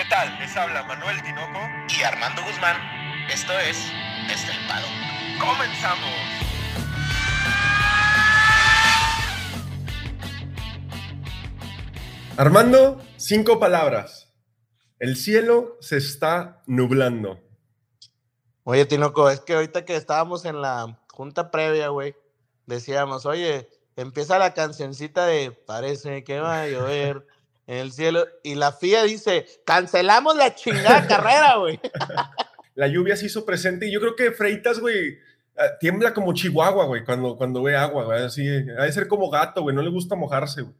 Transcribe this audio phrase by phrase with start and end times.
[0.00, 0.38] ¿Qué tal?
[0.38, 1.60] Les habla Manuel Tinoco
[1.94, 2.74] y Armando Guzmán.
[3.30, 3.76] Esto es
[4.32, 4.86] Estelpado.
[5.38, 6.08] ¡Comenzamos!
[12.38, 14.32] Armando, cinco palabras.
[14.98, 17.38] El cielo se está nublando.
[18.64, 22.16] Oye, Tinoco, es que ahorita que estábamos en la junta previa, güey,
[22.64, 27.26] decíamos, oye, empieza la cancioncita de Parece que va a llover
[27.70, 28.26] en el cielo.
[28.42, 31.78] Y la FIA dice, cancelamos la chingada carrera, güey.
[32.74, 35.18] La lluvia se hizo presente y yo creo que Freitas, güey,
[35.56, 38.24] ah, tiembla como Chihuahua, güey, cuando, cuando ve agua, güey.
[38.24, 40.74] Así, ha de ser como gato, güey, no le gusta mojarse, güey.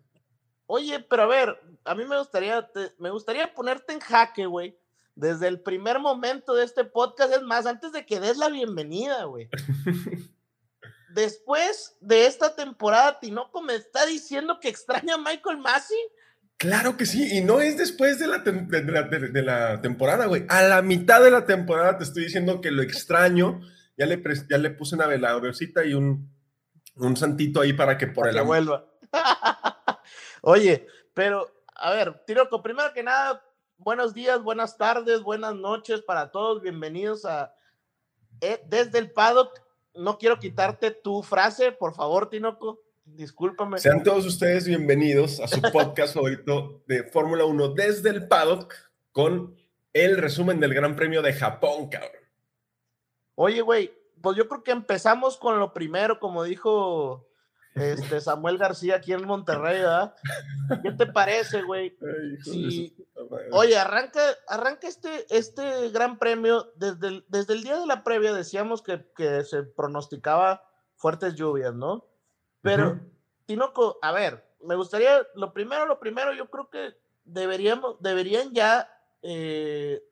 [0.67, 2.69] Oye, pero a ver, a mí me gustaría,
[2.99, 4.77] me gustaría ponerte en jaque, güey.
[5.15, 9.25] Desde el primer momento de este podcast, es más, antes de que des la bienvenida,
[9.25, 9.49] güey.
[11.15, 15.99] Después de esta temporada, Tinoco me está diciendo que extraña a Michael Massey.
[16.61, 20.45] Claro que sí, y no es después de la, de, la, de la, temporada, güey.
[20.51, 23.63] A la mitad de la temporada te estoy diciendo que lo extraño.
[23.97, 26.31] Ya le, ya le puse una veladorcita y un,
[26.97, 28.85] un santito ahí para que por para el que vuelva.
[30.43, 33.43] Oye, pero a ver, Tiroco, primero que nada,
[33.79, 36.61] buenos días, buenas tardes, buenas noches para todos.
[36.61, 37.55] Bienvenidos a
[38.43, 39.59] eh, Desde el Paddock.
[39.95, 42.83] No quiero quitarte tu frase, por favor, Tinoco.
[43.17, 43.79] Discúlpame.
[43.79, 48.75] Sean todos ustedes bienvenidos a su podcast favorito de Fórmula 1 desde el paddock
[49.13, 49.57] con
[49.93, 52.13] el resumen del Gran Premio de Japón, cabrón.
[53.35, 57.29] Oye, güey, pues yo creo que empezamos con lo primero, como dijo
[57.75, 60.15] este Samuel García aquí en Monterrey, ¿verdad?
[60.83, 61.97] ¿Qué te parece, güey?
[63.53, 66.73] Oye, arranca, arranca este, este gran premio.
[66.77, 70.63] Desde el, desde el día de la previa decíamos que, que se pronosticaba
[70.97, 72.10] fuertes lluvias, ¿no?
[72.63, 73.01] Pero,
[73.47, 76.95] Tinoco, a ver, me gustaría, lo primero, lo primero, yo creo que
[77.25, 78.89] deberíamos, deberían ya
[79.23, 80.03] eh,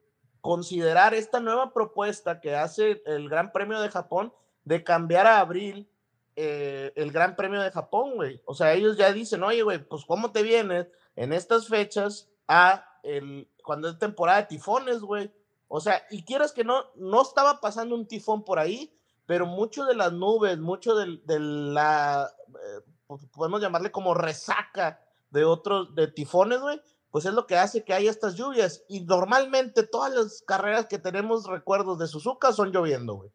[0.40, 4.32] considerar esta nueva propuesta que hace el Gran Premio de Japón
[4.64, 5.90] de cambiar a abril
[6.36, 8.40] eh, el Gran Premio de Japón, güey.
[8.44, 10.86] O sea, ellos ya dicen, oye, güey, pues ¿cómo te vienes
[11.16, 15.32] en estas fechas a el, cuando es temporada de tifones, güey?
[15.66, 18.96] O sea, y quieras que no, no estaba pasando un tifón por ahí,
[19.28, 25.44] pero mucho de las nubes, mucho de, de la, eh, podemos llamarle como resaca de
[25.44, 26.80] otros, de tifones, güey,
[27.10, 28.84] pues es lo que hace que haya estas lluvias.
[28.88, 33.30] Y normalmente todas las carreras que tenemos recuerdos de Suzuka son lloviendo, güey.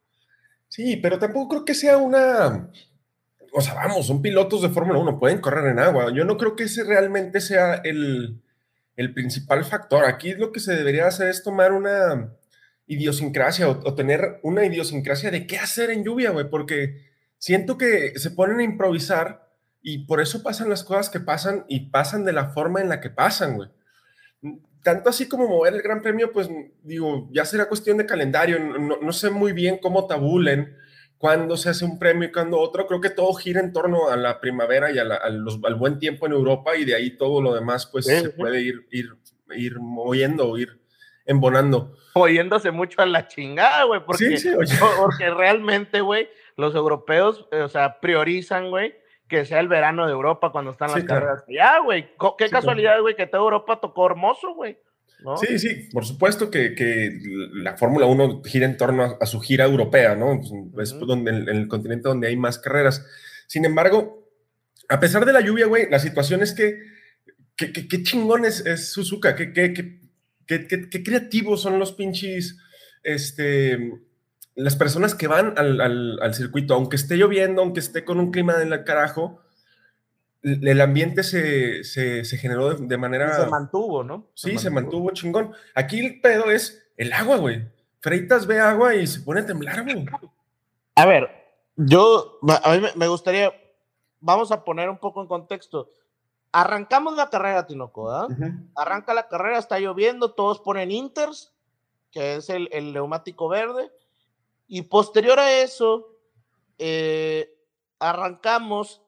[0.67, 2.71] Sí, pero tampoco creo que sea una...
[3.53, 6.11] O sea, vamos, son pilotos de Fórmula 1, pueden correr en agua.
[6.11, 8.41] Yo no creo que ese realmente sea el,
[8.95, 10.05] el principal factor.
[10.05, 12.33] Aquí lo que se debería hacer es tomar una
[12.87, 16.97] idiosincrasia o, tener una idiosincrasia de qué hacer en lluvia, güey, porque
[17.37, 19.49] siento que se ponen a improvisar
[19.81, 22.99] y por eso pasan las cosas que pasan y pasan de la forma en la
[22.99, 23.69] que pasan, güey.
[24.81, 26.49] Tanto así como mover el Gran Premio, pues
[26.83, 30.75] digo, ya será cuestión de calendario, no, sé muy bien cómo tabulen
[31.17, 34.17] cuándo se hace un premio y cuándo otro, creo que todo gira en torno a
[34.17, 38.05] la primavera y al buen tiempo en Europa y de ahí todo lo demás pues
[38.05, 39.15] se puede ir, ir,
[39.55, 40.82] ir moviendo, ir
[41.25, 41.95] embonando.
[42.13, 44.37] Oyéndose mucho a la chingada, güey, porque,
[44.97, 48.95] porque realmente, güey, los europeos, eh, o sea, priorizan, güey,
[49.27, 51.43] que sea el verano de Europa cuando están las carreras.
[51.47, 54.77] Ya, güey, qué casualidad, güey, que toda Europa tocó hermoso, güey.
[55.37, 57.09] Sí, sí, por supuesto que, que
[57.53, 60.41] la Fórmula 1 gira en torno a, su gira europea, ¿no?
[60.81, 63.05] Es donde, en el continente donde hay más carreras.
[63.47, 64.27] Sin embargo,
[64.89, 66.77] a pesar de la lluvia, güey, la situación es que
[67.55, 70.01] qué chingón es, es Suzuka, qué,
[70.67, 72.57] qué, Qué, creativos son los pinches,
[73.03, 73.91] este,
[74.55, 78.83] las personas que van al, circuito, aunque esté lloviendo, aunque esté con un clima del
[78.83, 79.41] carajo,
[80.41, 81.83] el ambiente se,
[82.37, 83.33] generó de, manera...
[83.35, 84.29] Se mantuvo, ¿no?
[84.33, 85.53] sí, se mantuvo chingón.
[85.73, 87.67] Aquí el pedo es el agua, güey.
[88.01, 90.05] Freitas ve agua y se pone a temblar, güey.
[90.95, 91.29] A ver,
[91.75, 93.51] yo, a mí me gustaría,
[94.19, 95.89] vamos a poner un poco en contexto.
[96.55, 98.11] Arrancamos la carrera, Tinoco,
[98.75, 101.51] Arranca la carrera, está lloviendo, todos ponen Inters,
[102.11, 103.91] que es el, neumático verde,
[104.67, 106.15] y posterior a eso,
[106.77, 107.57] eh,
[107.97, 109.01] arrancamos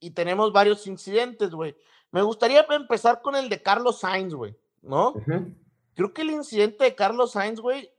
[0.00, 1.76] y tenemos varios incidentes, güey.
[2.10, 5.14] Me gustaría empezar con el de Carlos Sainz, güey, ¿no?
[5.94, 7.92] Creo que el incidente de Carlos Sainz, güey,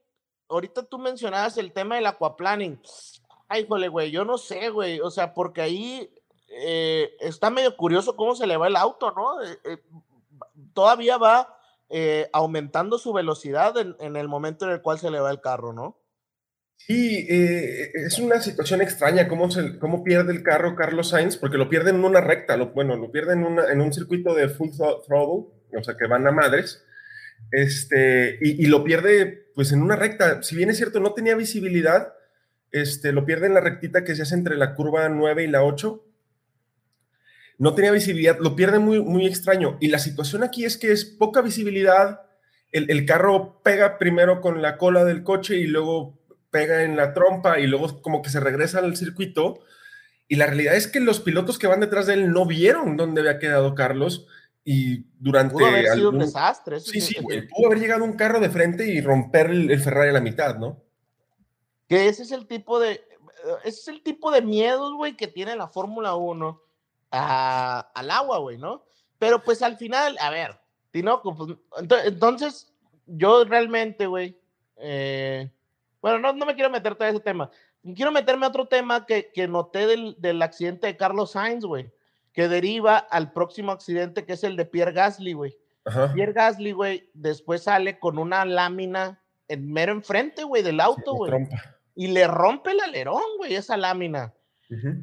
[0.50, 2.82] ahorita tú mencionabas el tema del aquaplaning.
[3.48, 6.14] Ay, jole, güey, yo no sé, güey, o sea, porque ahí
[6.52, 9.42] eh, está medio curioso cómo se le va el auto, ¿no?
[9.44, 9.78] Eh, eh,
[10.74, 11.56] todavía va
[12.34, 16.00] aumentando su velocidad en, el momento en el cual se le va el carro, ¿no?
[16.78, 21.68] Sí, es una situación extraña cómo, se, cómo pierde el carro Carlos Sainz, porque lo
[21.68, 25.52] pierde en una recta, lo, bueno, lo pierde en, en un circuito de full throttle,
[25.76, 26.86] o sea, que van a madres.
[27.52, 30.44] Este, y, lo pierde pues en una recta.
[30.44, 32.14] Si bien es cierto, no tenía visibilidad,
[32.72, 35.64] este, lo pierde en la rectita que se hace entre la curva 9 y la
[35.64, 36.06] 8.
[37.60, 39.78] No tenía visibilidad, lo pierde muy, muy extraño.
[39.82, 42.22] Y la situación aquí es que es poca visibilidad.
[42.72, 46.18] El, el carro pega primero con la cola del coche y luego
[46.52, 49.60] pega en la trompa y luego como que se regresa al circuito.
[50.30, 53.20] Y la realidad es que los pilotos que van detrás de él no vieron dónde
[53.20, 54.26] había quedado Carlos
[54.64, 55.54] y durante...
[55.54, 56.80] Pudo haber sido un desastre.
[56.80, 60.22] Sí, sí, Pudo haber llegado un carro de frente y romper el, Ferrari a la
[60.22, 60.82] mitad, ¿no?
[61.90, 63.02] Que ese es el tipo de...
[63.66, 66.69] Ese es el tipo de miedos, güey, que tiene la Fórmula 1
[67.12, 68.84] al agua, güey, ¿no?
[69.18, 70.60] Pero pues al final, a ver,
[70.92, 71.58] Tinoco, pues,
[72.06, 72.74] entonces
[73.06, 74.38] yo realmente, güey,
[74.78, 75.52] eh,
[76.02, 77.50] bueno, no, no me quiero meter todo ese tema.
[77.96, 81.92] Quiero meterme a otro tema que, que noté del, del, accidente de Carlos Sainz, güey,
[82.34, 85.58] que deriva al próximo accidente que es el de Pierre Gasly, güey.
[86.14, 91.32] Pierre Gasly, güey, después sale con una lámina en mero enfrente, güey, del auto, güey.
[91.96, 94.34] y le rompe el alerón, güey, esa lámina.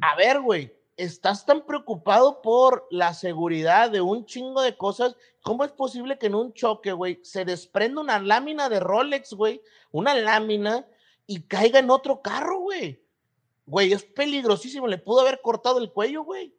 [0.01, 5.15] A ver, güey, estás tan preocupado por la seguridad de un chingo de cosas.
[5.41, 9.61] ¿Cómo es posible que en un choque, güey, se desprenda una lámina de Rolex, güey?
[9.91, 10.85] Una lámina
[11.27, 13.01] y caiga en otro carro, güey.
[13.65, 14.87] Güey, es peligrosísimo.
[14.87, 16.53] Le pudo haber cortado el cuello, güey.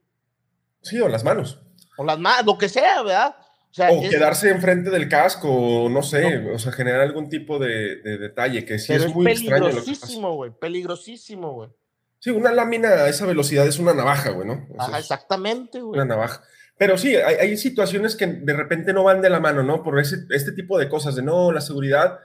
[0.83, 1.61] Sí, o las manos.
[1.97, 3.37] O las manos, lo que sea, ¿verdad?
[3.71, 8.65] O, sea, quedarse enfrente del casco, no sé, o sea, generar algún tipo de, detalle
[8.65, 9.67] que sí es, muy extraño.
[9.67, 11.71] Peligrosísimo, güey, peligrosísimo, güey.
[12.21, 14.67] Sí, una lámina a esa velocidad es una navaja, güey, ¿no?
[14.79, 16.01] Ajá, exactamente, güey.
[16.01, 16.43] Una navaja.
[16.77, 19.83] Pero sí, hay, situaciones que de repente no van de la mano, ¿no?
[19.83, 22.21] Por ese, este tipo de cosas, de no, la seguridad,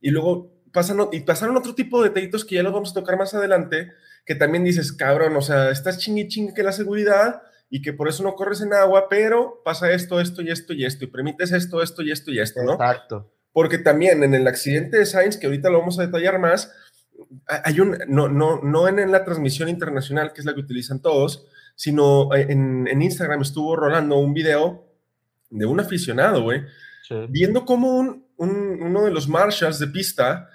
[0.00, 3.18] y luego pasan, y pasaron otro tipo de detallitos que ya los vamos a tocar
[3.18, 3.92] más adelante,
[4.24, 8.08] que también dices, cabrón, o sea, estás chingue chingue que la seguridad, y que por
[8.08, 11.52] eso no corres en agua, pero pasa esto, esto y esto y esto, y permites
[11.52, 12.74] esto, esto y esto y esto, ¿no?
[12.74, 13.32] Exacto.
[13.52, 16.72] Porque también en el accidente de Sainz, que ahorita lo vamos a detallar más,
[17.46, 21.46] hay un, no, no, no en, la transmisión internacional, que es la que utilizan todos,
[21.74, 24.86] sino en, en Instagram estuvo rolando un video
[25.50, 26.62] de un aficionado, güey,
[27.28, 30.48] viendo cómo un, un, uno de los marshals de pista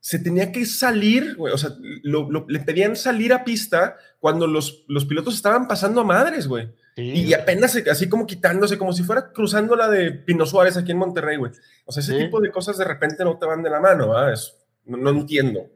[0.00, 1.70] se tenía que salir, güey, o sea,
[2.02, 6.72] le pedían salir a pista cuando los, los pilotos estaban pasando a madres, güey.
[6.96, 10.98] Y apenas así como quitándose, como si fuera cruzando la de Pino Suárez aquí en
[10.98, 11.52] Monterrey, güey.
[11.86, 14.38] O sea, ese tipo de cosas de repente no te van de la mano, ¿verdad?
[14.84, 15.66] no, no, entiendo.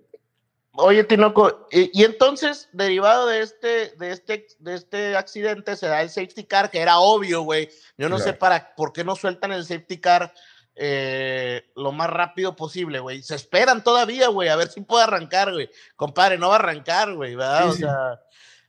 [0.76, 6.10] Oye, Tinoco, y, entonces, derivado de este, de, este, de este accidente, se da el
[6.10, 7.70] safety car, que era obvio, güey.
[7.96, 10.34] Yo no sé para por qué no sueltan el safety car
[10.74, 13.22] eh, lo más rápido posible, güey.
[13.22, 15.70] Se esperan todavía, güey, a ver si puede arrancar, güey.
[15.94, 17.68] Compadre, no va a arrancar, güey, ¿verdad?
[17.68, 18.20] o sea,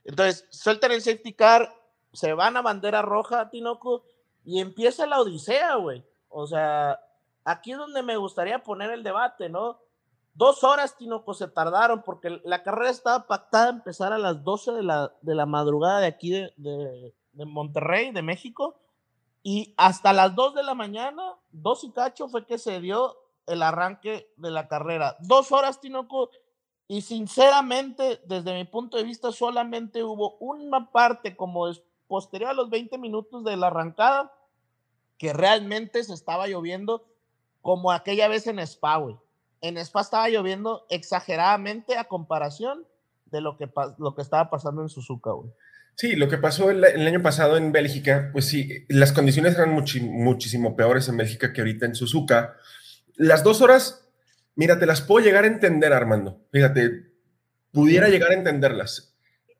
[0.04, 1.74] entonces sueltan el safety car,
[2.12, 4.04] se van a bandera roja, Tinoco,
[4.44, 6.04] y empieza la odisea, güey.
[6.28, 7.00] O sea,
[7.44, 9.80] aquí es donde me gustaría poner el debate, ¿no?
[10.36, 14.72] Dos horas, Tinoco, se tardaron porque la carrera estaba pactada a empezar a las 12
[14.72, 18.78] de la, de la madrugada de aquí de, de, Monterrey, de México
[19.42, 23.16] y hasta las 2 de la mañana, dos y cacho, fue que se dio
[23.46, 25.16] el arranque de la carrera.
[25.20, 26.30] Dos horas, Tinoco,
[26.86, 31.66] y sinceramente, desde mi punto de vista, solamente hubo una parte como
[32.06, 34.32] posterior a los 20 minutos de la arrancada
[35.16, 37.06] que realmente se estaba lloviendo
[37.62, 39.00] como aquella vez en Spa.
[39.60, 42.86] En Spa estaba lloviendo exageradamente a comparación
[43.26, 45.50] de lo que, lo que estaba pasando en Suzuka, güey.
[45.96, 50.76] Sí, lo que pasó el, año pasado en Bélgica, pues sí, las condiciones eran muchísimo
[50.76, 52.56] peores en Bélgica que ahorita en Suzuka.
[53.14, 54.06] Las dos horas,
[54.56, 56.44] mira, te las puedo llegar a entender, Armando.
[56.52, 57.12] Fíjate,
[57.72, 59.16] pudiera llegar a entenderlas,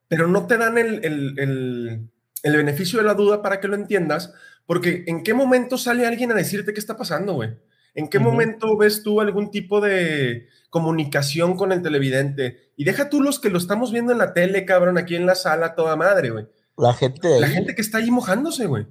[0.09, 2.11] pero no te dan el, el,
[2.43, 4.35] el beneficio de la duda para que lo entiendas,
[4.67, 7.57] porque ¿en qué momento sale alguien a decirte qué está pasando, güey?
[7.97, 12.71] ¿En qué momento ves tú algún tipo de comunicación con el televidente?
[12.77, 15.35] Y deja tú los que lo estamos viendo en la tele, cabrón, aquí en la
[15.35, 16.47] sala, toda madre, güey.
[16.77, 17.41] La gente.
[17.41, 18.87] La gente que está ahí mojándose, güey.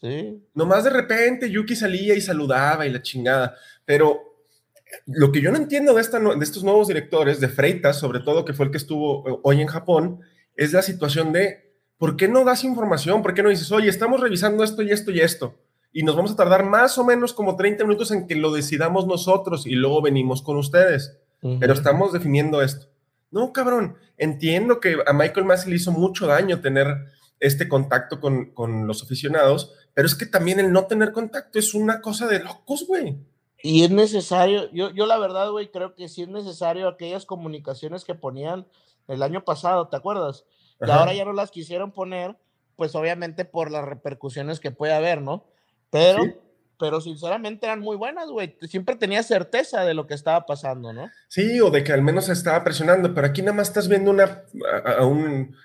[0.00, 0.40] Sí.
[0.54, 3.56] Nomás de repente Yuki salía y saludaba y la chingada.
[3.84, 4.36] Pero
[5.06, 8.44] lo que yo no entiendo de, esta, de estos nuevos directores, de Freitas, sobre todo,
[8.44, 10.20] que fue el que estuvo eh, hoy en Japón,
[10.54, 13.22] es la situación de, ¿por qué no das información?
[13.22, 15.56] ¿Por qué no dices, oye, estamos revisando esto y esto y esto?
[15.96, 19.06] Y nos vamos a tardar más o menos como 30 minutos en que lo decidamos
[19.06, 21.16] nosotros y luego venimos con ustedes.
[21.40, 22.88] Pero estamos definiendo esto.
[23.30, 26.86] No, cabrón, entiendo que a Michael Massey le hizo mucho daño tener
[27.40, 31.72] este contacto con, con los aficionados, pero es que también el no tener contacto es
[31.72, 33.16] una cosa de locos, güey.
[33.62, 38.04] Y es necesario, yo, yo la verdad, güey, creo que sí es necesario aquellas comunicaciones
[38.04, 38.66] que ponían
[39.08, 40.44] el año pasado, ¿te acuerdas?
[40.78, 42.36] Y ahora ya no las quisieron poner,
[42.76, 45.46] pues obviamente por las repercusiones que puede haber, ¿no?
[45.90, 46.24] Pero
[46.78, 48.56] pero sinceramente eran muy buenas, güey.
[48.62, 51.10] Siempre tenía certeza de lo que estaba pasando, ¿no?
[51.28, 54.42] Sí, o de que al menos estaba presionando, pero aquí nada más estás viendo una,
[54.84, 55.56] a, un,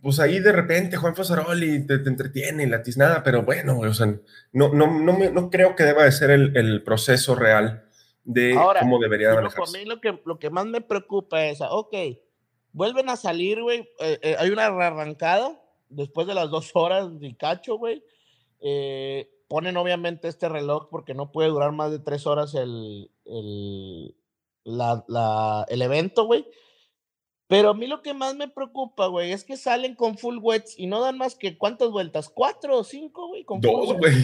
[0.00, 3.94] pues ahí de repente Juan Fosaroli te, te entretiene y la tiznada, pero bueno, o
[3.94, 4.06] sea,
[4.52, 7.84] no, no, no, no creo que deba de ser el, el proceso real
[8.24, 9.78] de cómo debería manejarse.
[9.78, 11.94] A mí lo que, lo que más me preocupa es, ok,
[12.72, 17.36] vuelven a salir, güey, eh, eh, hay una arrancada después de las dos horas de
[17.36, 18.04] cacho, güey.
[18.60, 24.16] Eh, ponen obviamente este reloj porque no puede durar más de tres horas el, el,
[24.64, 26.46] la, el evento, güey.
[27.48, 30.78] Pero a mí lo que más me preocupa, güey, es que salen con full wets
[30.78, 33.44] y no dan más que cuántas vueltas, cuatro o cinco, güey.
[33.60, 34.14] Dos, güey.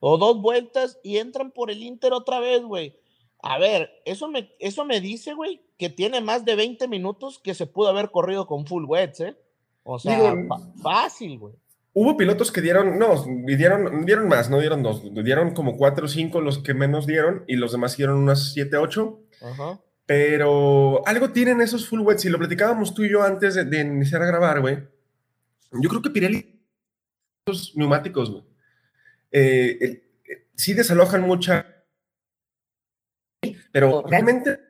[0.00, 2.98] O dos vueltas y entran por el Inter otra vez, güey.
[3.42, 7.54] A ver, eso me, eso me dice, güey, que tiene más de 20 minutos que
[7.54, 9.36] se pudo haber corrido con full wets, ¿eh?
[9.84, 10.34] O sea,
[10.82, 11.54] fácil, güey.
[11.94, 16.08] Hubo pilotos que dieron, no, dieron, dieron más, no dieron dos, dieron como cuatro o
[16.08, 19.22] cinco los que menos dieron y los demás dieron unas siete, ocho.
[19.40, 19.80] Ajá.
[20.04, 24.22] Pero algo tienen esos full wets y lo platicábamos tú y yo antes de, iniciar
[24.22, 24.78] a grabar, güey.
[25.72, 26.60] Yo creo que Pirelli,
[27.46, 28.44] esos neumáticos, güey,
[29.30, 31.74] eh, eh, sí desalojan mucha
[33.74, 34.60] pero realmente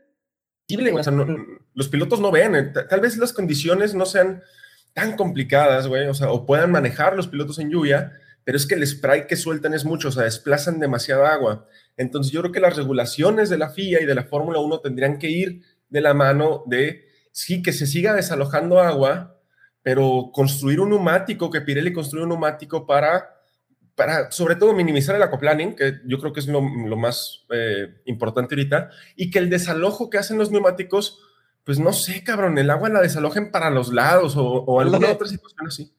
[1.74, 4.42] los pilotos no ven, eh, tal vez las condiciones no sean
[4.94, 8.12] tan complicadas, güey, o sea, o puedan manejar los pilotos en lluvia,
[8.44, 11.66] pero es que el spray que sueltan es mucho, o sea, desplazan demasiada agua.
[11.96, 15.18] Entonces yo creo que las regulaciones de la FIA y de la Fórmula 1 tendrían
[15.18, 19.38] que ir de la mano de, sí, que se siga desalojando agua,
[19.82, 23.34] pero construir un neumático, que Pirelli construya un neumático para
[23.94, 28.54] para sobre todo minimizar el aquaplaning, que yo creo que es lo, más eh, importante
[28.54, 31.20] ahorita, y que el desalojo que hacen los neumáticos,
[31.64, 35.66] pues no sé, cabrón, el agua la desalojen para los lados o, alguna otra situación
[35.66, 35.92] así.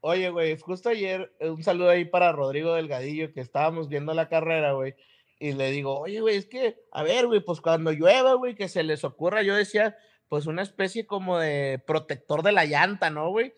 [0.00, 4.28] Oye, güey, justo ayer, eh, un saludo ahí para Rodrigo Delgadillo, que estábamos viendo la
[4.28, 4.94] carrera, güey,
[5.38, 8.68] y le digo, oye, güey, es que, a ver, güey, pues cuando llueva, güey, que
[8.68, 9.96] se les ocurra, yo decía,
[10.28, 13.52] pues una especie como de protector de la llanta, ¿no, güey?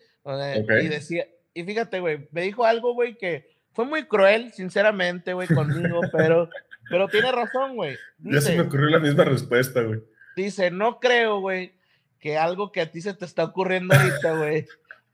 [0.81, 5.47] Y decía, y fíjate, güey, me dijo algo, güey, que fue muy cruel, sinceramente, güey,
[5.47, 6.49] conmigo, pero,
[6.89, 7.95] pero tiene razón, güey.
[8.19, 10.01] Ya se me ocurrió la misma respuesta, güey.
[10.35, 11.73] Dice, no creo, güey,
[12.19, 14.65] que algo que a ti se te está ocurriendo ahorita, güey,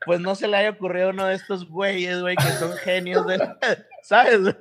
[0.05, 3.25] pues no se le haya ocurrido a uno de estos güeyes, güey, que son genios
[3.27, 3.37] de...
[4.03, 4.55] ¿Sabes, güey?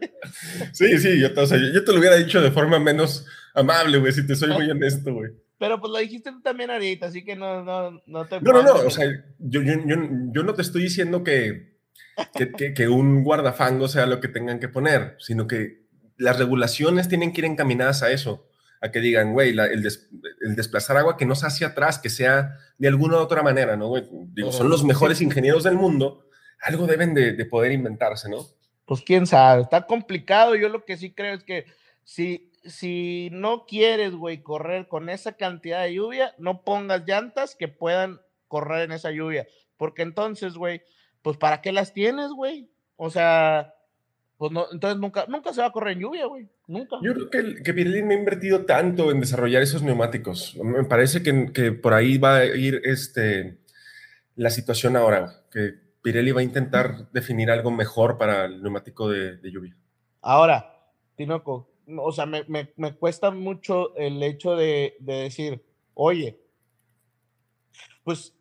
[0.72, 4.26] Sí, sí, yo te, yo, te lo hubiera dicho de forma menos amable, güey, si
[4.26, 5.30] te soy muy honesto, güey.
[5.58, 8.40] Pero pues lo dijiste tú también ahorita, así que no, no, no te...
[8.40, 9.06] No, no, no, o sea,
[9.38, 9.96] yo, yo, yo,
[10.32, 11.70] yo no te estoy diciendo que
[12.74, 15.86] que, un guardafango sea lo que tengan que poner, sino que
[16.16, 18.46] las regulaciones tienen que ir encaminadas a eso,
[18.80, 19.82] a que digan, güey, el,
[20.56, 23.92] desplazar agua que no sea hacia atrás, que sea de alguna u otra manera, ¿no?
[24.32, 26.26] Digo, son los mejores ingenieros del mundo,
[26.62, 28.46] algo deben de, poder inventarse, ¿no?
[28.86, 31.66] Pues quién sabe, está complicado, yo lo que sí creo es que
[32.04, 37.68] si, si no quieres, güey, correr con esa cantidad de lluvia, no pongas llantas que
[37.68, 39.46] puedan correr en esa lluvia,
[39.76, 40.82] porque entonces, güey,
[41.22, 42.70] pues ¿para qué las tienes, güey?
[42.96, 43.74] O sea,
[44.38, 46.96] pues no, entonces nunca, nunca se va a correr en lluvia, güey, nunca.
[47.02, 50.56] Yo creo que, que Pirelli me ha invertido tanto en desarrollar esos neumáticos.
[50.62, 53.58] Me parece que, que por ahí va a ir este,
[54.36, 59.38] la situación ahora, que Pirelli va a intentar definir algo mejor para el neumático de,
[59.50, 59.76] lluvia.
[60.22, 60.74] Ahora,
[61.16, 66.40] Tinoco, o sea, me, me, me cuesta mucho el hecho de, de decir, oye,
[68.04, 68.34] pues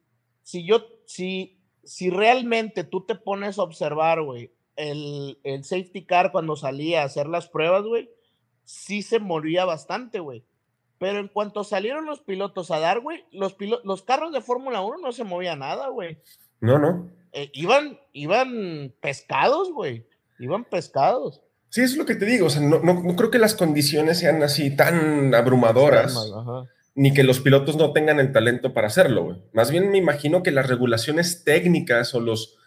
[0.43, 1.59] si yo, si
[1.89, 7.05] si realmente tú te pones a observar, güey, el, el, safety car cuando salía a
[7.05, 8.09] hacer las pruebas, güey,
[8.69, 10.43] sí se moría bastante, güey.
[10.99, 14.97] Pero en cuanto salieron los pilotos a dar, güey, los, los carros de Fórmula 1
[14.99, 16.19] no se movía nada, güey.
[16.61, 17.09] No, no.
[17.31, 20.05] Eh, iban, iban pescados, güey.
[20.37, 21.41] Iban pescados.
[21.69, 22.45] Sí, eso es lo que te digo.
[22.45, 26.15] O sea, no, no, creo que las condiciones sean así tan abrumadoras.
[26.93, 29.37] Ni que los pilotos no tengan el talento para hacerlo, güey.
[29.51, 32.57] Más bien me imagino que las regulaciones técnicas o los,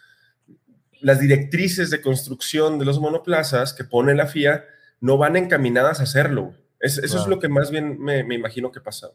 [0.99, 4.65] las directrices de construcción de los monoplazas que pone la FIA
[5.03, 6.53] no van encaminadas a hacerlo.
[6.79, 9.11] eso es lo que más bien me, imagino que pasa.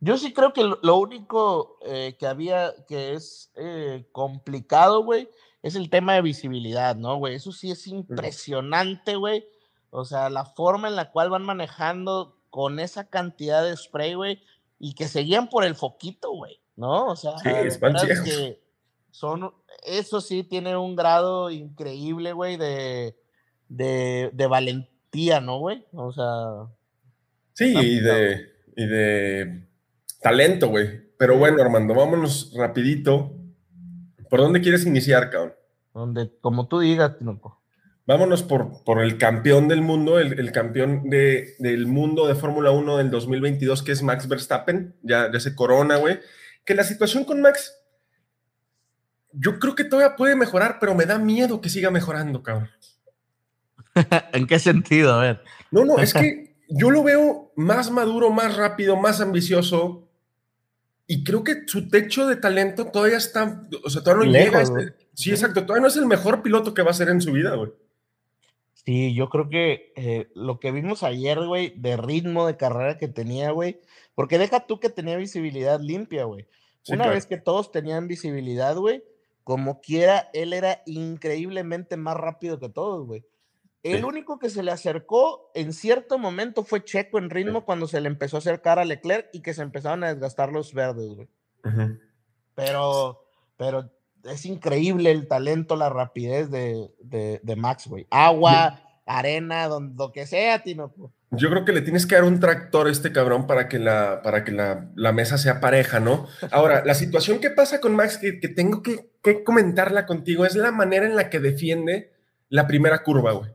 [0.00, 5.28] Yo sí creo que lo, único eh, que había que es eh, complicado, güey,
[5.62, 7.34] es el tema de visibilidad, ¿no, güey?
[7.34, 9.46] Eso sí es impresionante, güey.
[9.90, 14.40] O sea, la forma en la cual van manejando con esa cantidad de spray, güey
[14.78, 17.06] y que seguían por el foquito, güey, ¿no?
[17.06, 17.48] O sea, sí,
[18.24, 18.60] que
[19.10, 23.16] son, eso sí tiene un grado increíble, güey, de,
[23.68, 24.93] de, valentía,
[25.42, 25.84] ¿no, güey?
[25.92, 26.72] O sea.
[27.52, 29.68] Sí, y de, y de
[30.20, 31.04] talento, güey.
[31.18, 33.32] Pero bueno, Armando, vámonos rapidito.
[34.28, 35.54] ¿Por dónde quieres iniciar, cabrón?
[35.92, 37.62] Donde, como tú digas, Tinoco.
[38.06, 42.98] Vámonos por, por el campeón del mundo, el, campeón de, del mundo de Fórmula 1
[42.98, 46.20] del 2022, que es Max Verstappen, ya, ya se corona, güey.
[46.66, 47.74] Que la situación con Max,
[49.32, 52.68] yo creo que todavía puede mejorar, pero me da miedo que siga mejorando, cabrón.
[54.32, 55.14] ¿En qué sentido?
[55.14, 55.40] A ver.
[55.70, 60.08] No, no, es que yo lo veo más maduro, más rápido, más ambicioso.
[61.06, 64.62] Y creo que su techo de talento todavía está, o sea, todavía no llega.
[64.62, 67.32] Este, sí, exacto, todavía no es el mejor piloto que va a ser en su
[67.32, 67.72] vida, güey.
[68.72, 73.08] Sí, yo creo que eh, lo que vimos ayer, güey, de ritmo de carrera que
[73.08, 73.80] tenía, güey,
[74.14, 76.46] porque deja tú que tenía visibilidad limpia, güey.
[76.88, 79.02] Una vez que todos tenían visibilidad, güey,
[79.42, 83.24] como quiera, él era increíblemente más rápido que todos, güey.
[83.84, 88.00] El único que se le acercó en cierto momento fue Checo en ritmo cuando se
[88.00, 91.28] le empezó a acercar a Leclerc y que se empezaron a desgastar los verdes, güey.
[92.54, 93.26] Pero,
[93.58, 93.90] pero
[94.24, 98.06] es increíble el talento, la rapidez de, de, Max, güey.
[98.10, 100.94] Agua, arena, donde, lo que sea, Tino.
[101.30, 104.22] Yo creo que le tienes que dar un tractor a este cabrón para que la,
[104.22, 106.26] para que la, mesa sea pareja, ¿no?
[106.50, 111.06] Ahora, la situación que pasa con Max, que, tengo que, comentarla contigo, es la manera
[111.06, 112.12] en la que defiende
[112.48, 113.50] la primera curva, güey.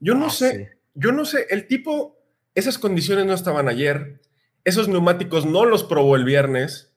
[0.00, 2.18] Yo no ah, sé, yo no sé, el tipo,
[2.54, 4.20] esas condiciones no estaban ayer,
[4.64, 6.92] esos neumáticos no los probó el viernes,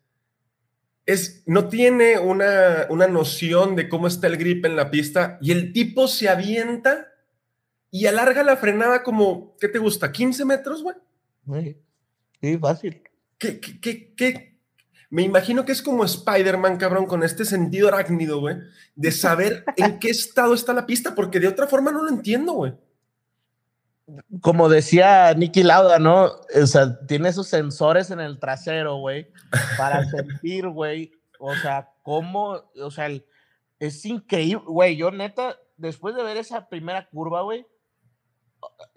[1.05, 5.73] es, no tiene una, noción de cómo está el grip en la pista y el
[5.73, 7.07] tipo se avienta
[7.89, 10.11] y alarga la frenada como, ¿qué te gusta?
[10.11, 10.95] ¿15 metros, güey?
[12.39, 13.01] Sí, fácil.
[13.37, 14.59] ¿Qué, qué, qué,
[15.09, 18.57] Me imagino que es como Spider-Man, cabrón, con este sentido arácnido, güey,
[18.95, 22.53] de saber en qué estado está la pista, porque de otra forma no lo entiendo,
[22.53, 22.73] güey
[24.41, 26.31] como decía Nicky Lauda, ¿no?
[26.61, 29.27] O sea, tiene esos sensores en el trasero, güey,
[29.77, 31.11] para sentir, güey.
[31.39, 33.09] O sea, cómo, o sea,
[33.79, 34.95] es increíble, güey.
[34.95, 37.65] Yo neta, después de ver esa primera curva, güey,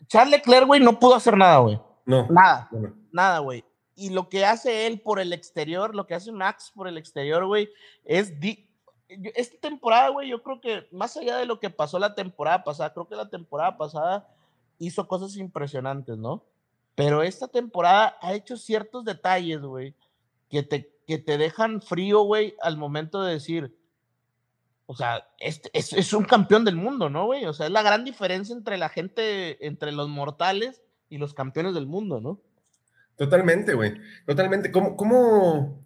[0.09, 1.80] Charles Leclerc, güey, no pudo hacer nada, güey.
[2.04, 2.26] No.
[2.28, 2.68] Nada,
[3.12, 3.64] nada, güey.
[3.97, 7.46] Y lo que hace él por el exterior, lo que hace Max por el exterior,
[7.46, 7.68] güey,
[8.05, 8.33] es...
[9.35, 12.92] Esta temporada, güey, yo creo que más allá de lo que pasó la temporada pasada,
[12.92, 14.27] creo que la temporada pasada
[14.85, 16.44] hizo cosas impresionantes, ¿no?
[16.94, 19.94] Pero esta temporada ha hecho ciertos detalles, güey,
[20.49, 23.77] que te, que te dejan frío, güey, al momento de decir,
[24.87, 27.47] o sea, este, es, es, un campeón del mundo, ¿no, güey?
[27.47, 31.75] O sea, es la gran diferencia entre la gente, entre los mortales y los campeones
[31.75, 32.40] del mundo, ¿no?
[33.16, 33.94] Totalmente, güey,
[34.27, 34.70] totalmente.
[34.70, 35.85] ¿Cómo, cómo...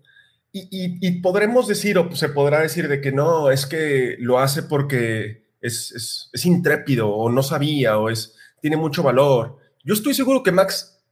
[0.51, 4.39] Y, y, y, podremos decir, o se podrá decir de que no, es que lo
[4.39, 9.57] hace porque es, es, es intrépido, o no sabía, o es tiene mucho valor.
[9.85, 11.05] Yo estoy seguro que Max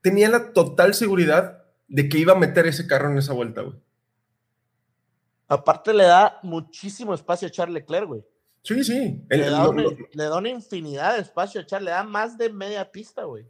[0.00, 3.76] tenía la total seguridad de que iba a meter ese carro en esa vuelta, güey.
[5.48, 8.24] Aparte le da muchísimo espacio a Charles Leclerc, güey.
[8.62, 9.22] Sí, sí.
[9.28, 9.68] le, da
[10.38, 13.44] una, infinidad de espacio a Charles, le da más de media pista, güey.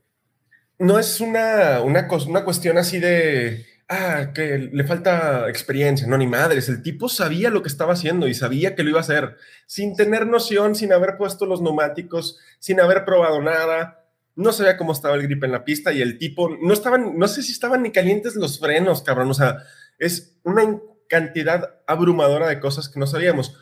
[0.79, 6.07] No es una, una, una cuestión así de, ah, que le falta experiencia.
[6.07, 6.69] No, ni madres.
[6.69, 9.97] El tipo sabía lo que estaba haciendo y sabía que lo iba a hacer sin
[9.97, 14.05] tener noción, sin haber puesto los neumáticos, sin haber probado nada.
[14.35, 17.29] No sabía cómo estaba el grip en la pista y el tipo no estaban, no
[17.29, 19.31] sé si estaban ni calientes los frenos, cabrón.
[19.31, 19.59] O sea,
[19.99, 23.55] es una cantidad abrumadora de cosas que no sabíamos.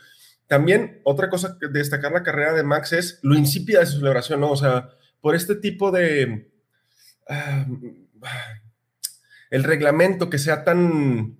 [0.46, 4.40] También otra cosa que destacar la carrera de Max es lo insípida de su celebración,
[4.40, 4.50] ¿no?
[4.50, 4.90] O sea,
[5.20, 6.52] por este tipo de...
[7.28, 7.66] Ah,
[9.50, 11.38] el reglamento que sea tan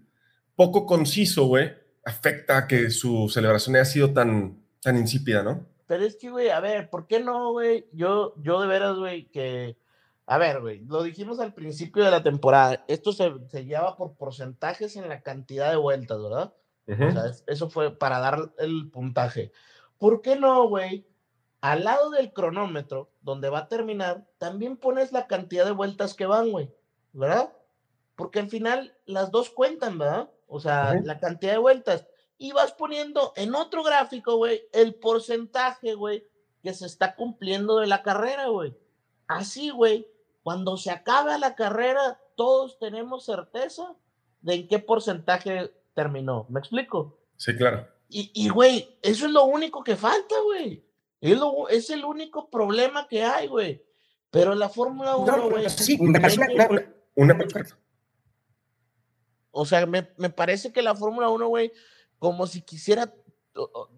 [0.57, 1.73] poco conciso, güey,
[2.05, 5.67] afecta a que su celebración haya sido tan, tan insípida, ¿no?
[5.87, 7.89] Pero es que, güey, a ver, ¿por qué no, güey?
[7.93, 9.77] Yo, yo de veras, güey, que...
[10.27, 12.85] A ver, güey, lo dijimos al principio de la temporada.
[12.87, 16.55] Esto se, se lleva por porcentajes en la cantidad de vueltas, ¿verdad?
[16.87, 19.53] O sea, eso fue para dar el puntaje.
[19.99, 21.07] ¿Por qué no, güey?
[21.61, 26.27] Al lado del cronómetro, donde va a terminar, también pones la cantidad de vueltas que
[26.27, 26.73] van, güey,
[27.13, 27.53] ¿verdad?
[28.21, 30.29] Porque al final las dos cuentan, ¿verdad?
[30.47, 32.07] O sea, la cantidad de vueltas.
[32.37, 36.29] Y vas poniendo en otro gráfico, güey, el porcentaje, güey,
[36.63, 38.77] que se está cumpliendo de la carrera, güey.
[39.27, 40.07] Así, güey,
[40.43, 43.95] cuando se acaba la carrera, todos tenemos certeza
[44.43, 46.45] de en qué porcentaje terminó.
[46.51, 47.19] ¿Me explico?
[47.39, 47.89] Sí, claro.
[48.11, 50.85] Y, güey, eso es lo único que falta, güey.
[51.23, 51.39] Es,
[51.71, 53.83] es el único problema que hay, güey.
[54.31, 55.71] Pero la Fórmula 1, güey.
[55.71, 56.21] sí, una,
[57.15, 57.39] una,
[59.51, 61.73] o sea, me, parece que la Fórmula 1, güey,
[62.19, 63.13] como si quisiera.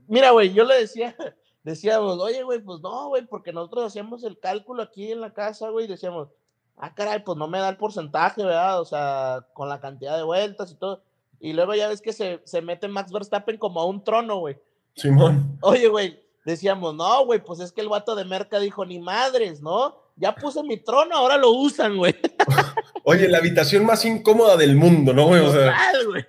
[0.06, 1.14] Mira, güey, yo le decía,
[1.62, 5.68] decíamos, oye, güey, pues no, güey, porque nosotros hacíamos el cálculo aquí en la casa,
[5.70, 6.28] güey, y decíamos,
[6.76, 8.80] ah, caray, pues no me da el porcentaje, ¿verdad?
[8.80, 11.02] O sea, con la cantidad de vueltas y todo.
[11.38, 14.58] Y luego ya ves que se, se mete Max Verstappen como a un trono, güey.
[14.94, 15.58] Simón.
[15.62, 19.60] Oye, güey, decíamos, no, güey, pues es que el vato de Merca dijo, ni madres,
[19.60, 19.96] ¿no?
[20.16, 22.14] Ya puse mi trono, ahora lo usan, güey.
[23.04, 25.40] Oye, la habitación más incómoda del mundo, ¿no, güey?
[25.40, 26.26] O sea, Total, güey.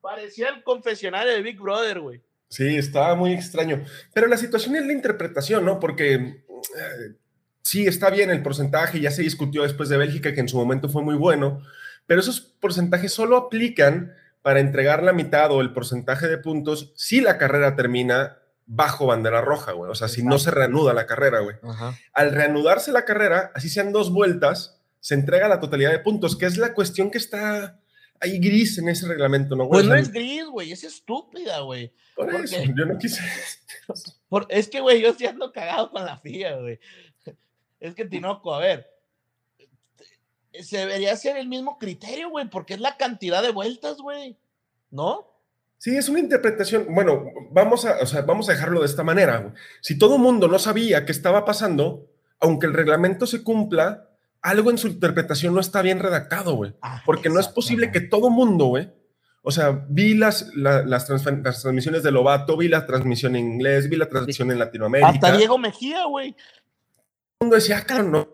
[0.00, 2.22] Parecía el confesionario de Big Brother, güey.
[2.48, 3.84] Sí, estaba muy extraño.
[4.14, 5.78] Pero la situación es la interpretación, ¿no?
[5.78, 7.14] Porque eh,
[7.62, 10.88] sí, está bien el porcentaje, ya se discutió después de Bélgica, que en su momento
[10.88, 11.62] fue muy bueno,
[12.06, 17.20] pero esos porcentajes solo aplican para entregar la mitad o el porcentaje de puntos si
[17.20, 19.90] la carrera termina bajo bandera roja, güey.
[19.90, 21.56] O sea, si no se reanuda la carrera, güey.
[22.12, 24.77] Al reanudarse la carrera, así sean dos vueltas,
[25.08, 27.80] se entrega la totalidad de puntos, que es la cuestión que está
[28.20, 29.78] ahí gris en ese reglamento, ¿no, güey?
[29.80, 31.94] Pues no es gris, güey, es estúpida, güey.
[32.14, 33.22] por ¿por eso, yo no quise.
[34.28, 36.78] Por- es que, güey, yo sí ando cagado con la FIA, güey.
[37.80, 38.86] Es que Tinoco, a ver,
[40.60, 44.36] se debería hacer el mismo criterio, güey, porque es la cantidad de vueltas, güey.
[44.90, 45.26] ¿No?
[45.78, 46.86] Sí, es una interpretación.
[46.94, 49.38] Bueno, vamos a, o sea, vamos a dejarlo de esta manera.
[49.38, 49.54] güey.
[49.80, 54.07] Si todo mundo no sabía qué estaba pasando, aunque el reglamento se cumpla,
[54.42, 56.74] algo en su interpretación no está bien redactado, güey.
[56.82, 58.90] Ah, Porque no es posible que todo mundo, güey.
[59.42, 63.96] O sea, vi las, la- las, transmisiones de Lobato, vi la transmisión en inglés, vi
[63.96, 65.08] la transmisión en Latinoamérica.
[65.10, 66.32] Hasta Diego Mejía, güey.
[66.32, 66.42] Todo
[67.40, 68.28] el mundo decía, ah, claro, no.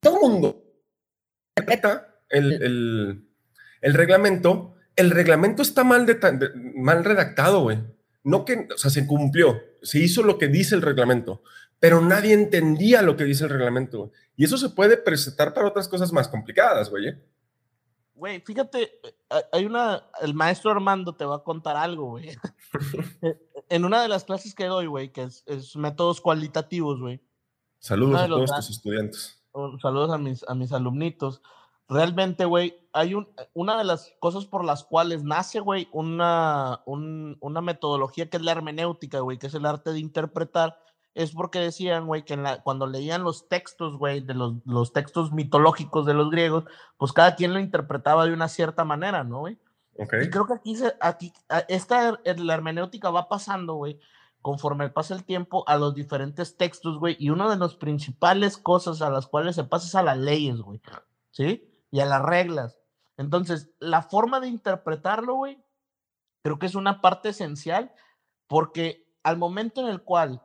[0.00, 0.64] Todo el mundo
[1.56, 3.28] respeta el, el-
[3.80, 4.76] el reglamento.
[4.96, 6.18] El reglamento está mal, de-
[6.76, 7.78] mal redactado, güey.
[8.22, 11.42] No que, o sea, se cumplió, se hizo lo que dice el reglamento,
[11.84, 14.10] pero nadie entendía lo que dice el reglamento.
[14.36, 17.08] Y eso se puede presentar para otras cosas más complicadas, güey.
[17.08, 17.22] ¿eh?
[18.14, 19.14] Güey, fíjate, eh,
[19.52, 22.30] hay una, el maestro Armando te va a contar algo, güey.
[23.68, 27.20] en una de las clases que doy, güey, que es, es métodos cualitativos, güey.
[27.80, 29.42] Saludos a todos tus estudiantes.
[29.52, 31.42] un- saludos a mis, a mis alumnitos.
[31.86, 37.36] Realmente, güey, hay un, una de las cosas por las cuales nace, güey, una, un-
[37.40, 40.78] una metodología que es la hermenéutica, güey, que es el arte de interpretar,
[41.14, 44.92] es porque decían, güey, que en la- cuando leían los textos, güey, de los, los
[44.92, 46.64] textos mitológicos de los griegos,
[46.96, 49.58] pues cada quien lo interpretaba de una cierta manera, ¿no, güey?
[49.96, 50.14] ¿Ok?
[50.24, 51.32] Y creo que aquí, se, aquí
[51.68, 54.00] esta la hermenéutica va pasando, güey,
[54.42, 59.00] conforme pasa el tiempo a los diferentes textos, güey, y una de las principales cosas
[59.00, 60.80] a las cuales se pasa es a las leyes, güey,
[61.30, 61.70] ¿sí?
[61.92, 62.78] Y a las reglas.
[63.16, 65.62] Entonces, la forma de interpretarlo, güey,
[66.42, 67.92] creo que es una parte esencial
[68.48, 70.42] porque al momento en el cual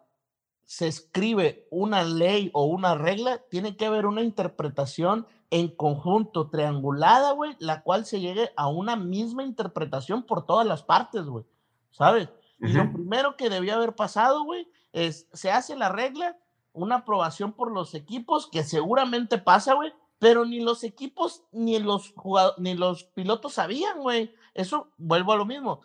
[0.69, 7.32] se escribe una ley o una regla, tiene que haber una interpretación en conjunto, triangulada,
[7.32, 11.43] güey, la cual se llegue a una misma interpretación por todas las partes, güey,
[11.89, 12.29] ¿sabes?
[12.60, 16.38] Y lo primero que debía haber pasado, güey, es, se hace la regla,
[16.71, 22.13] una aprobación por los equipos, que seguramente pasa, güey, pero ni los equipos ni los
[22.60, 24.36] ni los pilotos sabían, güey.
[24.53, 25.82] Eso, vuelvo a lo mismo.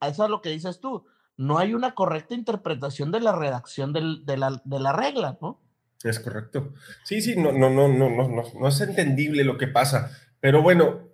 [0.00, 1.06] A Eso es lo que dices tú.
[1.36, 5.60] No hay una correcta interpretación de la redacción del- de, la, de la regla, ¿no?
[6.02, 6.72] Es correcto.
[7.04, 10.10] Sí, sí, no, no, no, no, no, no, no es entendible lo que pasa.
[10.40, 11.08] Pero bueno,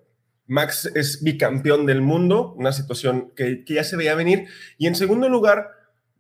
[0.46, 4.48] Max es bicampeón del mundo, una situación que, que ya se veía venir.
[4.78, 5.68] Y en segundo lugar,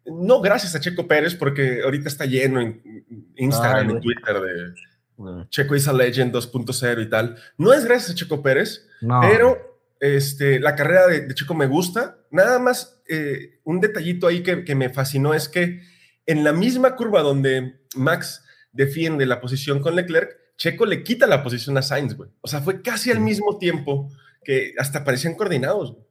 [0.06, 3.04] no gracias a Checo Pérez, porque ahorita está lleno en
[3.36, 4.00] Instagram Ay, y.
[4.00, 7.36] Twitter de Checo is a legend 2.0 y tal.
[7.58, 9.20] No es gracias a Checo Pérez, No.
[9.20, 9.69] pero
[10.00, 12.16] este, la carrera de, de Checo me gusta.
[12.30, 15.82] Nada más, eh, un detallito ahí que, que me fascinó es que
[16.26, 21.42] en la misma curva donde Max defiende la posición con Leclerc, Checo le quita la
[21.42, 22.30] posición a Sainz, güey.
[22.40, 24.10] O sea, fue casi al mismo tiempo
[24.44, 25.92] que hasta parecían coordinados.
[25.92, 26.04] güey.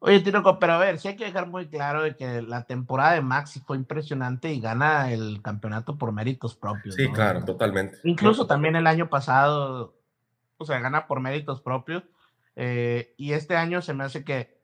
[0.00, 3.14] Oye, Tinoco, pero a ver, sí hay que dejar muy claro de que la temporada
[3.14, 6.94] de Max sí fue impresionante y gana el campeonato por méritos propios.
[6.94, 7.12] Sí, ¿no?
[7.12, 7.98] claro, totalmente.
[8.04, 9.96] Incluso No, también el año pasado,
[10.56, 12.04] o sea, gana por méritos propios.
[12.60, 14.58] Eh, y este año se me hace que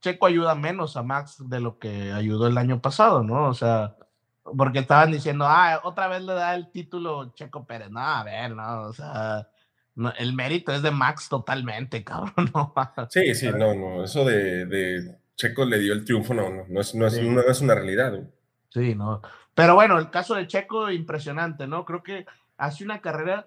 [0.00, 3.48] Checo ayuda menos a Max de lo que ayudó el año pasado, ¿no?
[3.48, 3.96] O sea,
[4.42, 7.90] porque estaban diciendo, ah, otra vez le da el título Checo Pérez.
[7.90, 9.48] No, a ver, no, o sea,
[9.94, 12.50] no, el mérito es de Max totalmente, cabrón.
[12.52, 12.74] No,
[13.10, 14.02] Sí, sí, no, no.
[14.04, 17.22] Eso de, de Checo le dio el triunfo, no, no, no es, no es, Sí.
[17.22, 18.10] no es una realidad.
[18.10, 18.24] güey.
[18.70, 19.22] Sí, no.
[19.54, 21.84] Pero bueno, el caso de Checo, impresionante, ¿no?
[21.84, 23.46] Creo que hace una carrera.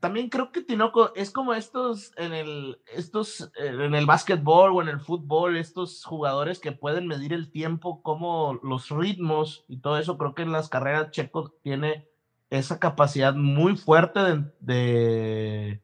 [0.00, 4.82] También creo que Tinoco es como estos en el, estos eh, en el básquetbol o
[4.82, 9.98] en el fútbol, estos jugadores que pueden medir el tiempo, como los ritmos y todo
[9.98, 10.18] eso.
[10.18, 12.08] Creo que en las carreras Checo tiene
[12.50, 15.82] esa capacidad muy fuerte de, de,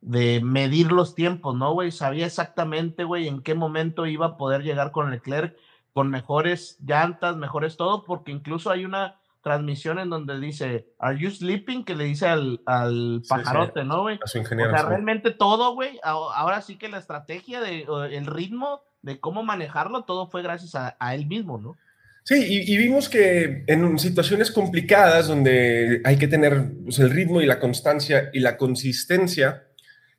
[0.00, 1.90] de medir los tiempos, ¿no, güey?
[1.90, 5.56] Sabía exactamente, güey, en qué momento iba a poder llegar con Leclerc
[5.92, 11.30] con mejores llantas, mejores todo, porque incluso hay una transmisión en donde dice, ¿Are you
[11.30, 11.84] sleeping?
[11.84, 13.28] que le dice al, al Sí, sí.
[13.28, 14.18] pajarote, ¿no, güey?
[14.24, 14.70] A su O ingeniero.
[14.70, 14.86] sea, sí.
[14.88, 15.98] realmente todo, güey.
[16.02, 20.42] a- Ahora sí que la estrategia de o el ritmo de cómo manejarlo, todo fue
[20.42, 21.76] gracias a, él mismo, ¿no?
[22.24, 22.36] Sí,
[22.68, 27.58] y, vimos que en situaciones complicadas donde hay que tener pues, el ritmo y la
[27.58, 29.64] constancia y la consistencia,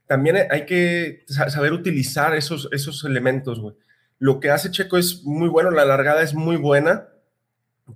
[0.06, 3.76] también hay que saber utilizar esos, esos elementos, güey.
[4.20, 7.08] Lo que hace Checo es muy bueno, la largada es muy buena.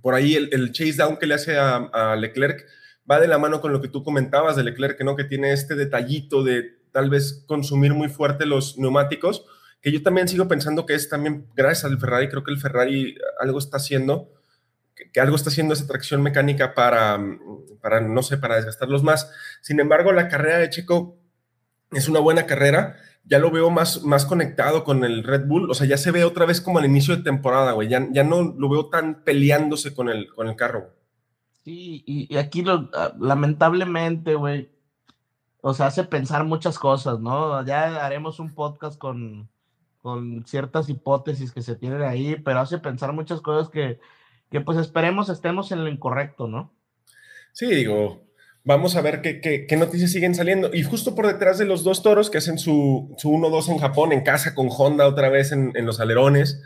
[0.02, 2.66] Por ahí el, chase down que le hace a, Leclerc
[3.10, 5.16] va de la mano con lo que tú comentabas de Leclerc, ¿no?
[5.16, 9.44] Que tiene este detallito de tal vez consumir muy fuerte los neumáticos
[9.80, 13.16] que yo también sigo pensando que es también gracias al Ferrari, creo que el Ferrari
[13.40, 14.32] algo está haciendo,
[14.94, 17.18] que, algo está haciendo esa tracción mecánica para,
[17.80, 19.30] para, no sé, para desgastarlos más.
[19.60, 21.16] Sin embargo, la carrera de Checo
[21.92, 22.96] es una buena carrera,
[23.28, 26.24] ya lo veo más, más conectado con el Red Bull, o sea, ya se ve
[26.24, 29.94] otra vez como al inicio de temporada, güey, ya, ya no lo veo tan peleándose
[29.94, 30.94] con el, con el carro.
[31.64, 34.70] Sí, y, y aquí lo, ah, lamentablemente, güey,
[35.60, 37.64] o sea, hace pensar muchas cosas, ¿no?
[37.66, 39.50] Ya haremos un podcast con,
[40.00, 44.00] con ciertas hipótesis que se tienen ahí, pero hace pensar muchas cosas que,
[44.50, 46.72] que pues esperemos estemos en lo incorrecto, ¿no?
[47.52, 48.22] Sí, digo,
[48.68, 50.70] vamos a ver qué, qué, noticias siguen saliendo.
[50.74, 54.12] Y justo por detrás de los dos toros que hacen su, su 1-2 en Japón,
[54.12, 56.62] en casa con Honda otra vez en, en, los alerones,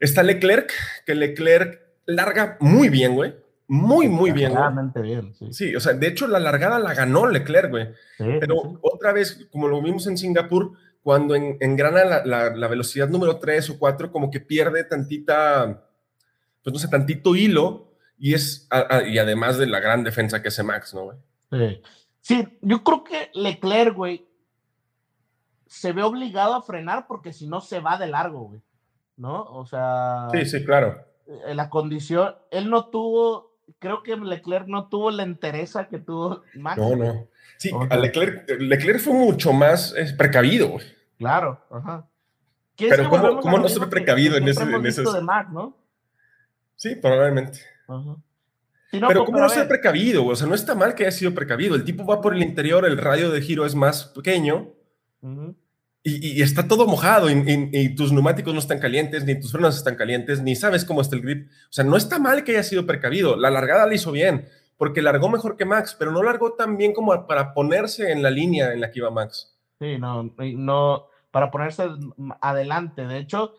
[0.00, 0.72] está Leclerc,
[1.04, 3.34] que Leclerc larga muy bien, güey.
[3.66, 4.54] Muy, muy bien.
[4.54, 5.48] Realmente bien, sí.
[5.52, 7.88] Sí, o sea, de hecho la largada la ganó Leclerc, güey.
[8.16, 10.72] Pero otra vez, como lo vimos en Singapur,
[11.02, 15.84] cuando en, engrana la, la, velocidad número 3 o 4, como que pierde tantita,
[16.64, 17.87] pues no sé, tantito hilo,
[18.18, 18.68] y es,
[19.06, 21.18] y además de la gran defensa que hace Max, ¿no, güey?
[21.50, 21.82] Sí.
[22.20, 24.28] sí, yo creo que Leclerc, güey,
[25.66, 28.62] se ve obligado a frenar porque si no se va de largo, güey,
[29.16, 29.42] ¿no?
[29.44, 30.28] O sea...
[30.32, 31.04] Sí, sí, claro.
[31.26, 36.42] Eh, la condición, él no tuvo, creo que Leclerc no tuvo la entereza que tuvo
[36.54, 36.78] Max.
[36.78, 37.28] No, no.
[37.58, 40.86] Sí, a Leclerc, Leclerc fue mucho más precavido, güey.
[41.18, 42.06] Claro, ajá.
[42.76, 44.62] Pero ¿cómo, ¿cómo no se ve precavido en ese...
[44.62, 45.02] En ese...
[45.02, 45.76] de Mac, ¿no?
[46.76, 47.58] Sí, probablemente.
[48.90, 50.26] Pero ¿cómo no se ve precavido?
[50.26, 51.74] O sea, no está mal que haya sido precavido.
[51.74, 54.72] El tipo va por el interior, el radio de giro es más pequeño
[56.02, 59.76] y, y, está todo mojado y, y, tus neumáticos no están calientes, ni tus frenos
[59.76, 61.50] están calientes, ni sabes cómo está el grip.
[61.50, 63.36] O sea, no está mal que haya sido precavido.
[63.36, 64.48] La largada la hizo bien
[64.78, 68.30] porque largó mejor que Max, pero no largó tan bien como para ponerse en la
[68.30, 69.58] línea en la que iba Max.
[69.80, 71.88] Sí, no, no, para ponerse
[72.40, 73.06] adelante.
[73.06, 73.54] De hecho,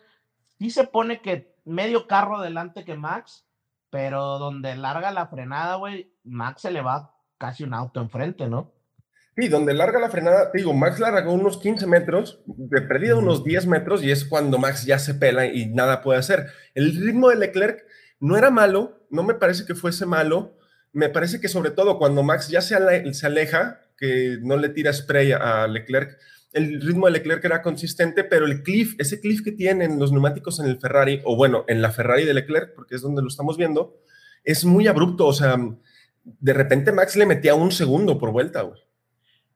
[0.57, 3.45] sí se pone que medio carro adelante que Max,
[3.89, 8.73] pero donde larga la frenada, güey, Max se le va casi un auto enfrente, ¿no?
[9.35, 13.43] Sí, donde larga la frenada, te digo, Max largó unos 15 metros, de perdida unos
[13.43, 16.47] 10 metros, y es cuando Max ya se pela y nada puede hacer.
[16.75, 17.85] El ritmo de Leclerc
[18.19, 20.57] no era malo, no me parece que fuese malo,
[20.91, 24.91] me parece que sobre todo cuando Max ya se, se aleja, que no le tira
[24.91, 26.17] spray a Leclerc.
[26.51, 30.59] El ritmo de Leclerc era consistente, pero el cliff, ese cliff que tienen los neumáticos
[30.59, 33.57] en el Ferrari, o bueno, en la Ferrari de Leclerc, porque es donde lo estamos
[33.57, 33.97] viendo,
[34.43, 35.27] es muy abrupto.
[35.27, 35.57] O sea,
[36.23, 38.81] de repente Max le metía un segundo por vuelta, güey.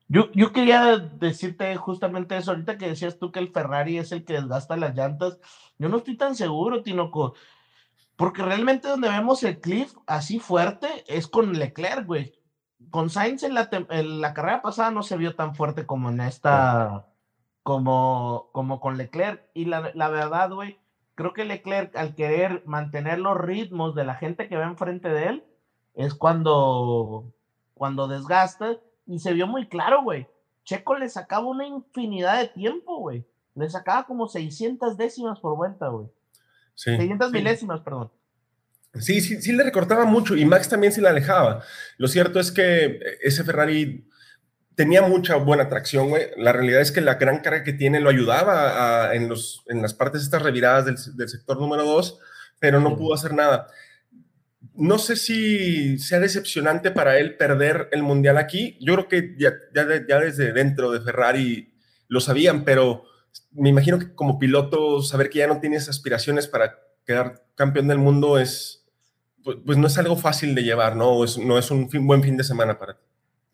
[0.06, 4.24] Yo, yo quería decirte justamente eso, ahorita que decías tú que el Ferrari es el
[4.24, 5.38] que desgasta las llantas,
[5.78, 7.34] yo no estoy tan seguro, Tinoco,
[8.14, 12.34] porque realmente donde vemos el cliff así fuerte es con Leclerc, güey
[12.94, 16.20] con Sainz en la, en la, carrera pasada no se vio tan fuerte como en
[16.20, 17.08] esta,
[17.64, 19.42] como, como con Leclerc.
[19.52, 20.78] Y la, la verdad, güey,
[21.16, 25.26] creo que Leclerc al querer mantener los ritmos de la gente que va enfrente de
[25.26, 25.44] él,
[25.94, 27.32] es cuando,
[27.74, 28.76] cuando desgasta.
[29.08, 30.28] Y se vio muy claro, güey.
[30.62, 33.26] Checo le sacaba una infinidad de tiempo, güey.
[33.56, 36.06] Le sacaba como 600 décimas por vuelta, güey.
[36.76, 38.12] Sí, 600 milésimas, perdón.
[39.00, 41.64] Sí, sí, sí le recortaba mucho y Max también sí la alejaba.
[41.98, 44.08] Lo cierto es que ese Ferrari
[44.74, 46.28] tenía mucha buena tracción, güey.
[46.36, 49.94] La realidad es que la gran carga que tiene lo ayudaba en, los, en las
[49.94, 52.18] partes estas reviradas del, sector número 2,
[52.58, 53.68] pero no pudo hacer nada.
[54.74, 58.76] No sé si sea decepcionante para él perder el mundial aquí.
[58.80, 61.74] Yo creo que ya, ya, ya desde dentro de Ferrari
[62.08, 63.04] lo sabían, pero
[63.52, 67.98] me imagino que como piloto saber que ya no tienes aspiraciones para quedar campeón del
[67.98, 68.83] mundo es,
[69.44, 71.22] pues, pues, no es algo fácil de llevar, ¿no?
[71.22, 73.04] Es, no es un buen fin de semana para ti.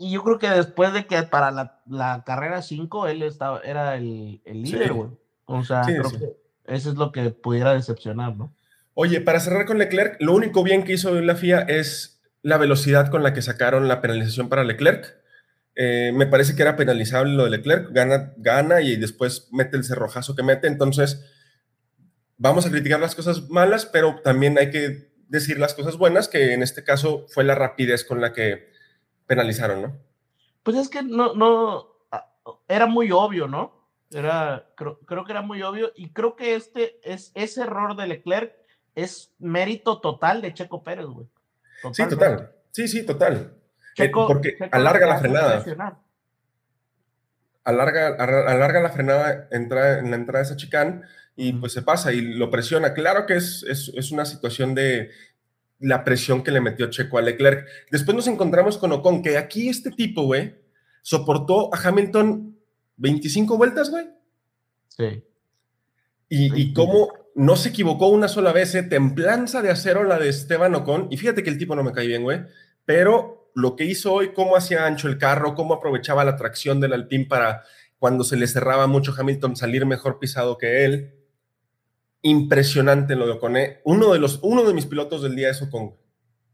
[0.03, 3.96] Y yo creo que después de que para la, la carrera 5 él estaba, era
[3.96, 5.11] el, el líder, güey.
[5.44, 8.55] O sea, creo que eso es lo que pudiera decepcionar, ¿no?
[8.94, 13.11] Oye, para cerrar con Leclerc, lo único bien que hizo la FIA es la velocidad
[13.11, 15.18] con la que sacaron la penalización para Leclerc.
[15.74, 19.85] Eh, me parece que era penalizable lo de Leclerc, gana, gana y después mete el
[19.85, 20.66] cerrojazo que mete.
[20.66, 21.26] Entonces,
[22.38, 26.53] vamos a criticar las cosas malas, pero también hay que decir las cosas buenas, que
[26.53, 28.71] en este caso fue la rapidez con la que
[29.27, 29.97] penalizaron, ¿no?
[30.62, 31.97] Pues es que no, no,
[32.69, 33.88] era muy obvio, ¿no?
[34.11, 38.09] Era, creo, creo, que era muy obvio y creo que este es ese error de
[38.09, 38.53] Leclerc
[38.97, 41.29] es mérito total de Checo Pérez, güey.
[41.93, 42.53] Sí, total.
[42.73, 43.55] Sí, sí, total.
[43.97, 45.64] Eh, porque alarga la frenada.
[47.62, 51.05] Alarga, alarga la frenada entra, en la entrada de esa chicán
[51.37, 52.93] y pues se pasa y lo presiona.
[52.93, 55.11] Claro que es, es, es una situación de,
[55.81, 57.66] la presión que le metió Checo a Leclerc.
[57.90, 60.55] Después nos encontramos con Ocon, que aquí este tipo, güey,
[61.03, 62.57] soportó a Hamilton
[62.99, 64.07] 25 vueltas, güey.
[64.88, 65.25] Sí.
[66.29, 68.83] Y, y cómo no se equivocó una sola vez, ¿eh?
[68.83, 71.09] templanza de acero la de Esteban Ocon.
[71.11, 72.43] Y fíjate que el tipo no me cae bien, güey.
[72.85, 76.93] Pero lo que hizo hoy, cómo hacía ancho el carro, cómo aprovechaba la tracción del
[76.93, 77.64] Alpine para
[77.99, 81.19] cuando se le cerraba mucho Hamilton salir mejor pisado que él
[82.22, 83.56] impresionante lo de Ocon.
[83.56, 83.80] ¿eh?
[83.85, 85.94] Uno de, los, uno de mis pilotos del día es Ocon.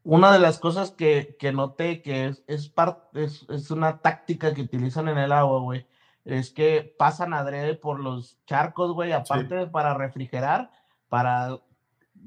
[0.05, 2.73] Una de las cosas que, que noté que es, es,
[3.15, 5.87] es, es, una táctica que utilizan en el agua, güey,
[6.25, 10.71] es que pasan adrede por los charcos, güey, aparte para refrigerar,
[11.09, 11.59] para,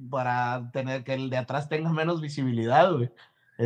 [0.10, 3.12] para tener que el de atrás tenga menos visibilidad, güey.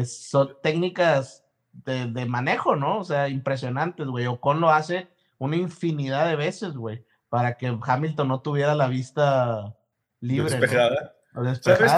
[0.06, 3.00] son técnicas de, de, manejo, ¿no?
[3.00, 4.28] O sea, impresionantes, güey.
[4.28, 5.08] Ocon lo hace
[5.40, 7.04] una infinidad de veces, güey
[7.34, 9.76] para que Hamilton no tuviera la vista
[10.22, 10.52] libre.
[10.52, 11.16] Despejada.
[11.62, 11.92] ¿Sabes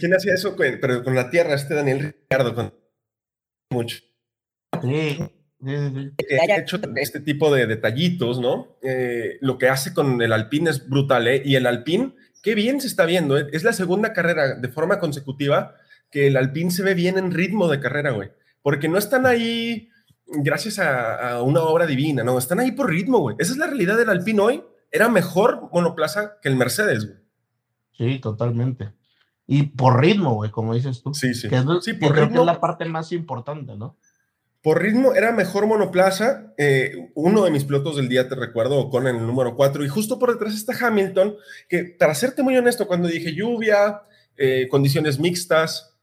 [0.00, 0.56] quién, hacía eso?
[0.56, 2.74] Pero con la tierra, este Daniel Ricardo, con
[3.70, 3.98] mucho.
[4.82, 5.16] Sí.
[5.64, 8.78] Que hecho este tipo de detallitos, ¿no?
[8.82, 11.40] Eh, lo que hace con el Alpine es brutal, ¿eh?
[11.44, 13.46] Y el Alpine, qué bien se está viendo, ¿eh?
[13.52, 15.76] Es la segunda carrera de forma consecutiva
[16.10, 18.32] que el Alpine se ve bien en ritmo de carrera, güey.
[18.60, 19.88] Porque no están ahí
[20.26, 22.36] gracias a, a, una obra divina, ¿no?
[22.36, 23.36] Están ahí por ritmo, güey.
[23.38, 27.18] Esa es la realidad del Alpine hoy era mejor monoplaza que el Mercedes, güey.
[27.92, 28.92] Sí, totalmente.
[29.46, 31.12] Y por ritmo, güey, como dices tú.
[31.12, 31.48] Sí, sí.
[31.48, 33.98] Que es, sí, por ritmo, que es la parte más importante, ¿no?
[34.62, 36.52] Por ritmo era mejor monoplaza.
[36.56, 39.84] Eh, uno de mis pilotos del día, te recuerdo, con el número 4.
[39.84, 41.34] Y justo por detrás está Hamilton,
[41.68, 44.02] que para serte muy honesto, cuando dije lluvia,
[44.36, 45.98] eh, condiciones mixtas,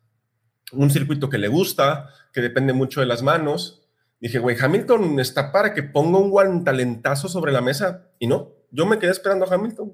[0.71, 3.87] un circuito que le gusta, que depende mucho de las manos,
[4.19, 8.09] dije, güey, Hamilton está para que ponga un guantalentazo sobre la mesa.
[8.19, 9.93] Y no, yo me quedé esperando a Hamilton.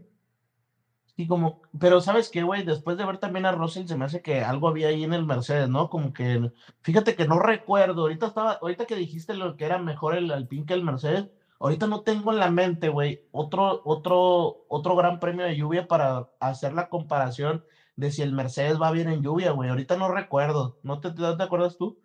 [1.16, 4.24] Sí, como, pero sabes qué, güey, después de ver también a Russell, se me hace
[4.24, 5.90] que algo había ahí en el Mercedes, ¿no?
[5.90, 10.16] Como que, fíjate que no recuerdo, ahorita estaba, ahorita que dijiste lo que era mejor
[10.16, 11.28] el Alpine que el Mercedes,
[11.60, 16.32] ahorita no tengo en la mente, güey, otro, otro, otro gran premio de lluvia para
[16.40, 17.64] hacer la comparación
[17.96, 21.44] de si el Mercedes va bien en lluvia, güey, ahorita no recuerdo, ¿no te, te
[21.44, 22.02] acuerdas tú?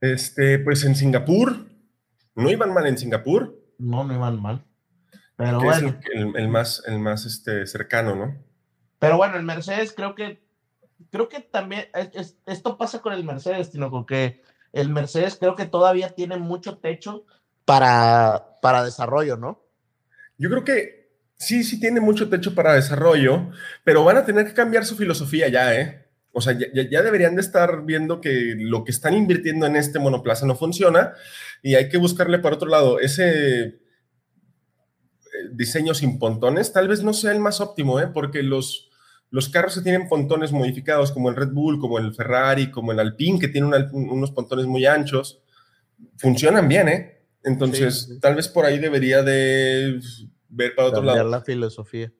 [0.00, 1.66] Este, pues en Singapur,
[2.34, 3.54] ¿no iban mal en Singapur?
[3.76, 4.64] No, no iban mal.
[5.40, 5.88] Pero que bueno.
[5.88, 8.36] es el, el, más, el más este, cercano, ¿no?
[8.98, 10.42] Pero bueno, el Mercedes creo que,
[11.10, 14.42] creo que también, es, es, esto pasa con el Mercedes, sino porque
[14.74, 17.24] el Mercedes creo que todavía tiene mucho techo
[17.64, 19.64] para, para desarrollo, ¿no?
[20.36, 23.50] Yo creo que sí, sí tiene mucho techo para desarrollo,
[23.82, 26.06] pero van a tener que cambiar su filosofía ya, ¿eh?
[26.32, 29.98] O sea, ya, ya, deberían de estar viendo que lo que están invirtiendo en este
[29.98, 31.14] monoplaza no funciona
[31.62, 33.00] y hay que buscarle para otro lado.
[33.00, 33.80] Ese
[35.52, 38.08] diseño sin pontones tal vez no sea el más óptimo, ¿eh?
[38.08, 38.90] porque los,
[39.30, 43.00] los carros que tienen pontones modificados, como el Red Bull, como el Ferrari, como el
[43.00, 45.42] Alpine, que tiene unos pontones muy anchos,
[46.16, 47.26] funcionan bien, ¿eh?
[47.42, 48.20] Entonces, sí, sí.
[48.20, 50.00] tal vez por ahí debería de
[50.48, 51.30] ver para otro Cambiar lado.
[51.30, 52.12] la filosofía.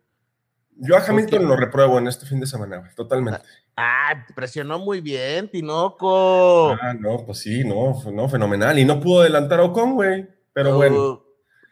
[0.82, 3.40] Yo a Hamilton lo repruebo en este fin de semana, totalmente.
[3.76, 6.70] Ah, presionó muy bien, Tinoco.
[6.72, 8.78] Ah, no, pues sí, no, no, fenomenal.
[8.78, 10.26] Y no pudo adelantar a Ocon, güey.
[10.54, 11.22] Pero uh, bueno.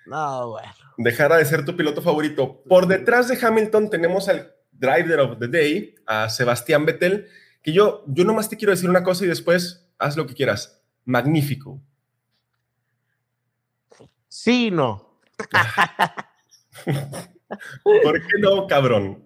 [0.06, 0.72] No, bueno.
[0.98, 2.62] Dejara de ser tu piloto favorito.
[2.68, 7.26] Por detrás de Hamilton tenemos al driver of the day, a Sebastián Vettel,
[7.62, 10.82] que yo, yo nomás te quiero decir una cosa y después haz lo que quieras.
[11.04, 11.80] Magnífico.
[14.28, 15.20] Sí, no.
[17.82, 19.24] ¿Por qué no, cabrón?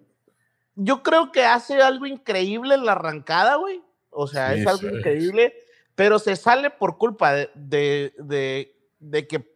[0.75, 3.83] Yo creo que hace algo increíble en la arrancada, güey.
[4.11, 5.55] O sea, sí, es algo increíble,
[5.95, 9.55] pero se sale por culpa de, de, de, de, que.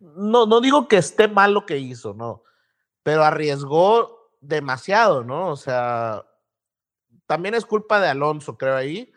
[0.00, 2.42] No, no digo que esté mal lo que hizo, no.
[3.02, 5.48] Pero arriesgó demasiado, ¿no?
[5.48, 6.24] O sea,
[7.26, 9.12] también es culpa de Alonso, creo ahí.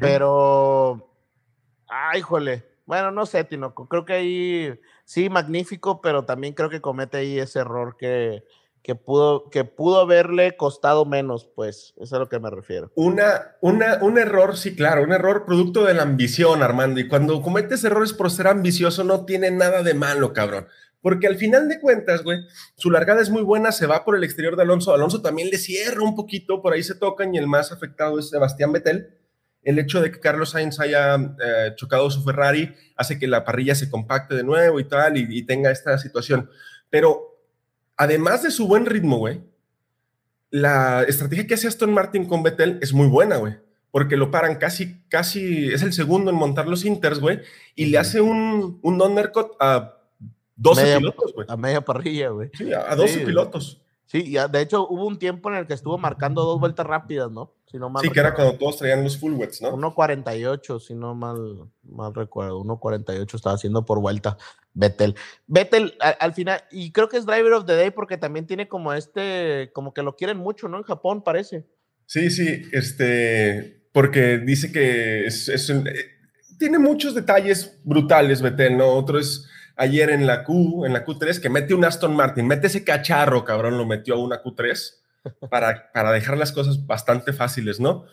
[0.00, 1.12] Pero.
[1.88, 2.64] Ay, jole.
[2.86, 3.88] Bueno, no sé, Tinoco.
[3.88, 8.44] Creo que ahí sí, magnífico, pero también creo que comete ahí ese error que,
[8.88, 11.92] que, pudo, que pudo haberle costado menos, pues.
[11.96, 12.90] Eso es a lo que me refiero.
[12.94, 16.98] Una, una, un error, sí, claro, un error producto de la ambición, Armando.
[16.98, 20.68] Y cuando cometes errores por ser ambicioso, no tiene nada de malo, cabrón.
[21.02, 22.38] Porque al final de cuentas, güey,
[22.78, 24.94] su largada es muy buena, se va por el exterior de Alonso.
[24.94, 28.30] Alonso también le cierra un poquito, por ahí se tocan y el más afectado es
[28.30, 29.18] Sebastián Vettel
[29.62, 33.74] el hecho de que Carlos Sainz haya eh, chocado su Ferrari hace que la parrilla
[33.74, 36.48] se compacte de nuevo y tal, y, tenga esta situación.
[36.88, 37.37] Pero
[37.98, 39.42] además de su buen ritmo, güey,
[40.50, 43.56] la estrategia que hace Aston Martin con Vettel es muy buena, güey.
[43.90, 47.40] Porque lo paran casi, casi, es el segundo en montar los Inters, güey,
[47.74, 49.98] y le hace un, un undercut a
[50.56, 51.46] 12 pilotos, güey.
[51.50, 52.50] A media parrilla, güey.
[52.54, 53.80] Sí, a 12 pilotos.
[54.08, 57.30] Sí, ya, de hecho hubo un tiempo en el que estuvo marcando dos vueltas rápidas,
[57.30, 57.52] ¿no?
[57.70, 59.76] Si no mal sí, que era cuando todos traían los full wets, ¿no?
[59.76, 62.64] 1.48, si no mal, mal recuerdo.
[62.64, 64.38] 1.48 estaba haciendo por vuelta
[64.72, 65.14] Vettel.
[65.46, 68.94] Vettel al, final, y creo que es Driver of the Day porque también tiene como
[68.94, 70.78] este, como que lo quieren mucho, ¿no?
[70.78, 71.66] En Japón parece.
[72.06, 75.82] Sí, sí, este, porque dice que es, es eh,
[76.58, 78.88] tiene muchos detalles brutales Vettel, ¿no?
[78.88, 79.46] Otro es
[79.78, 83.44] ayer en la Q, en la Q3, que mete un Aston Martin, mete ese cacharro,
[83.44, 84.94] cabrón, lo metió a una Q3
[85.50, 88.04] para, para dejar las cosas bastante fáciles, ¿no?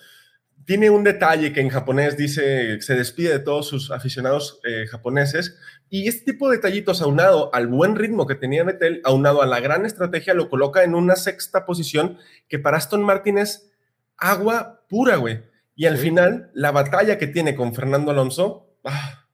[0.66, 5.60] Tiene un detalle que en japonés dice, se despide de todos sus aficionados eh, japoneses,
[5.90, 9.60] y este tipo de detallitos aunado al buen ritmo que tenía Vettel, aunado a la
[9.60, 13.72] gran estrategia, lo coloca en una sexta posición que para Aston Martin es
[14.18, 15.44] agua pura, güey.
[15.76, 19.25] Y al final, la batalla que tiene con Fernando Alonso, ¡ah!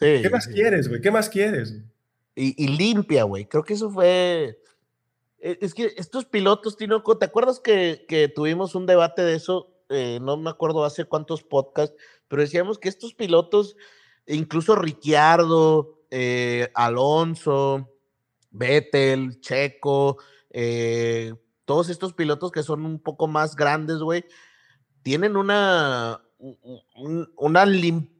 [0.00, 1.00] ¿Qué más quieres, güey?
[1.00, 1.74] ¿Qué más quieres?
[2.34, 3.44] Y, limpia, güey.
[3.46, 4.58] Creo que eso fue.
[5.38, 9.74] E, es que estos pilotos, Tinoco, ¿te acuerdas que, tuvimos un debate de eso?
[9.90, 11.94] Eh, no me acuerdo hace cuántos podcasts,
[12.28, 13.76] pero decíamos que estos pilotos,
[14.26, 17.90] incluso Ricciardo, eh, Alonso,
[18.52, 20.16] Vettel, Checo,
[20.50, 21.34] eh,
[21.64, 24.24] todos estos pilotos que son un poco más grandes, güey,
[25.02, 26.22] tienen una,
[27.36, 28.19] una limpieza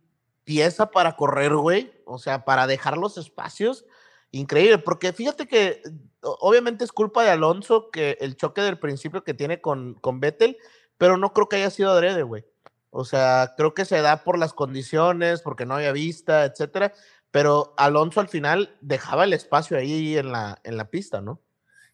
[0.51, 1.93] pieza para correr, güey.
[2.07, 3.87] O sea, para dejar los espacios.
[4.33, 5.81] Increíble, porque fíjate que
[6.23, 10.57] obviamente es culpa de Alonso que el choque del principio que tiene con, con Vettel,
[10.99, 12.45] pero no creo que haya sido adrede, güey.
[12.91, 16.95] O sea, creo que se da por las condiciones, porque no había vista, etcétera.
[17.31, 21.41] Pero Alonso al final dejaba el espacio ahí en la, en la pista, ¿no?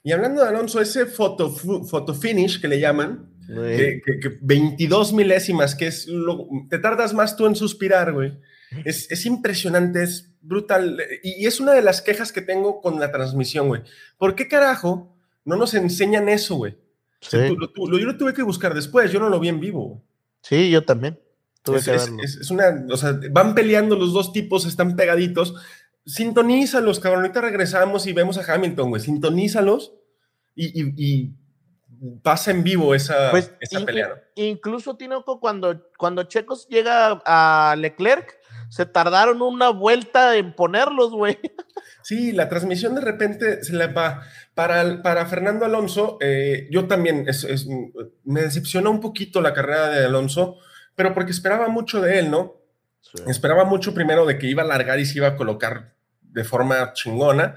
[0.02, 4.00] Y hablando de Alonso, ese photo, photo finish que le llaman, que,
[4.40, 8.38] 22 milésimas, que es lo, te tardas más tú en suspirar, güey.
[8.84, 11.00] Es, es, impresionante, es brutal.
[11.22, 13.82] Y, es una de las quejas que tengo con la transmisión, güey.
[14.18, 16.76] ¿Por qué carajo no nos enseñan eso, güey?
[17.30, 20.02] yo lo tuve que buscar después, yo no lo vi en vivo.
[20.42, 21.18] Sí, yo también.
[21.74, 25.54] es, es, una, o sea, van peleando los dos tipos, están pegaditos.
[26.04, 27.22] Sintonízalos, cabrón.
[27.22, 29.02] Ahorita regresamos y vemos a Hamilton, güey.
[29.02, 29.94] Sintonízalos
[30.54, 31.32] y
[32.22, 33.52] pasa en vivo esa, pues,
[33.84, 34.22] pelea.
[34.34, 38.38] Incluso, Tinoco, cuando, cuando Checos llega a Leclerc,
[38.76, 41.38] se tardaron una vuelta en ponerlos, güey.
[42.02, 44.22] Sí, la transmisión de repente se le va.
[44.54, 47.26] Para, para Fernando Alonso, eh, yo también
[48.24, 50.58] me decepcionó un poquito la carrera de Alonso,
[50.94, 52.60] pero porque esperaba mucho de él, ¿no?
[53.26, 56.92] Esperaba mucho primero de que iba a largar y se iba a colocar de forma
[56.92, 57.56] chingona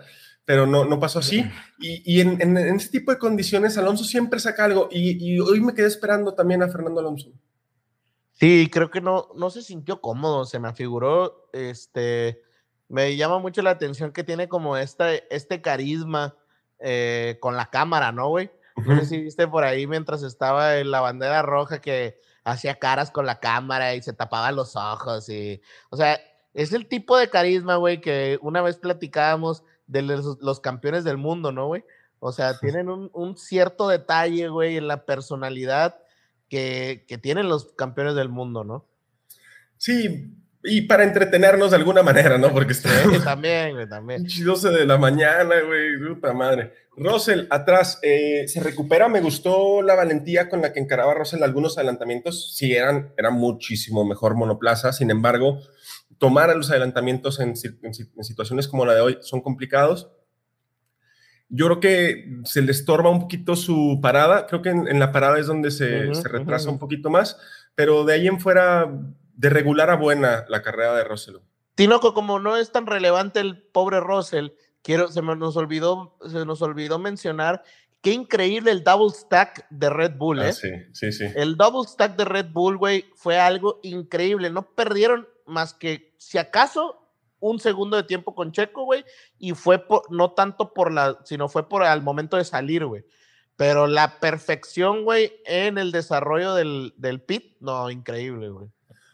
[0.49, 1.45] pero no, no pasó así.
[1.77, 4.89] Y, en, en, ese tipo de condiciones, Alonso siempre saca algo.
[4.91, 7.29] Y, hoy me quedé esperando también a Fernando Alonso.
[8.39, 11.49] Sí, creo que no, no se sintió cómodo, se me afiguró.
[11.51, 12.41] Este,
[12.87, 16.37] me llama mucho la atención que tiene como esta, este carisma
[16.79, 18.49] eh, con la cámara, ¿no, güey?
[18.85, 23.11] No sé si viste por ahí mientras estaba en la bandera roja que hacía caras
[23.11, 26.17] con la cámara y se tapaba los ojos y, o sea,
[26.53, 31.51] es el tipo de carisma, güey, que una vez platicábamos de los, campeones del mundo,
[31.51, 31.83] ¿no, güey?
[32.19, 35.99] O sea, tienen un, cierto detalle, güey, en la personalidad
[36.49, 38.85] que, tienen los campeones del mundo, ¿no?
[39.77, 42.51] Sí, y para entretenernos de alguna manera, ¿no?
[42.51, 42.89] Porque está.
[43.23, 44.25] también, güey, también.
[44.27, 46.73] 12 de la mañana, güey, puta madre.
[46.97, 49.07] Russell, atrás, eh, se recupera.
[49.07, 52.55] Me gustó la valentía con la que encaraba Russell algunos adelantamientos.
[52.57, 54.91] Sí, eran, eran muchísimo mejor monoplaza.
[54.91, 55.61] Sin embargo,
[56.17, 60.11] tomar los adelantamientos en, situaciones como la de hoy son complicados.
[61.49, 64.45] Yo creo que se le estorba un poquito su parada.
[64.47, 67.37] Creo que en, la parada es donde se, retrasa un poquito más,
[67.75, 68.87] pero de ahí en fuera,
[69.33, 71.37] de regular a buena la carrera de Russell.
[71.75, 74.49] Tinoco, como no es tan relevante el pobre Russell,
[74.83, 77.63] quiero, se nos olvidó, se nos olvidó mencionar
[78.01, 80.53] qué increíble el double stack de Red Bull, ah, ¿eh?
[80.53, 81.25] sí, sí, sí.
[81.35, 84.49] El double stack de Red Bull, güey, fue algo increíble.
[84.49, 86.98] No perdieron más que, si acaso,
[87.39, 89.05] un segundo de tiempo con Checo, güey,
[89.37, 93.03] y fue por, no tanto por la, sino fue por al momento de salir, güey.
[93.55, 98.67] Pero la perfección, güey, en el desarrollo del, del pit, no, increíble, güey.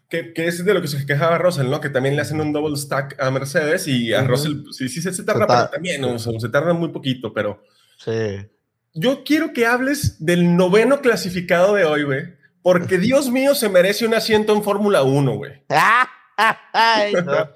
[0.07, 1.81] Que, que, es de lo que se quejaba Russell, ¿no?
[1.81, 5.23] Que también le hacen un double stack a Mercedes y a Russell, sí, sí, se,
[5.23, 6.19] tarda, pero también, ¿no?
[6.19, 7.63] se tarda muy poquito, pero...
[7.97, 8.45] Sí.
[8.93, 14.05] Yo quiero que hables del noveno clasificado de hoy, güey, Porque Dios mío se merece
[14.05, 15.63] un asiento en Fórmula 1, güey.
[16.37, 17.49] Ay, no,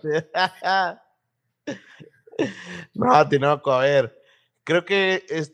[2.93, 4.17] no, Tinoco, a ver.
[4.63, 5.53] Creo que es,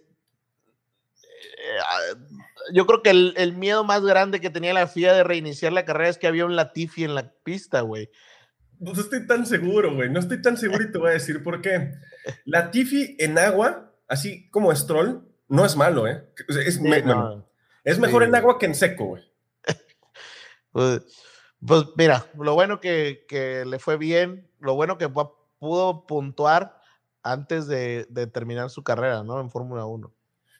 [1.33, 2.15] eh,
[2.73, 5.85] yo creo que el, el, miedo más grande que tenía la FIA de reiniciar la
[5.85, 8.09] carrera es que había un Latifi en la pista, güey.
[8.79, 10.09] No estoy tan seguro, güey.
[10.09, 11.93] No estoy tan seguro y te voy a decir por qué.
[12.45, 16.27] Latifi en agua, así como Stroll, no es malo, ¿eh?
[16.65, 17.47] Es, me, no.
[17.83, 18.29] es mejor sí.
[18.29, 19.23] en agua que en seco, güey.
[20.71, 21.03] Pues,
[21.67, 26.79] pues, mira, lo bueno que, que, le fue bien, lo bueno que pudo puntuar
[27.23, 29.39] antes de, de terminar su carrera, ¿no?
[29.39, 30.13] En Fórmula 1.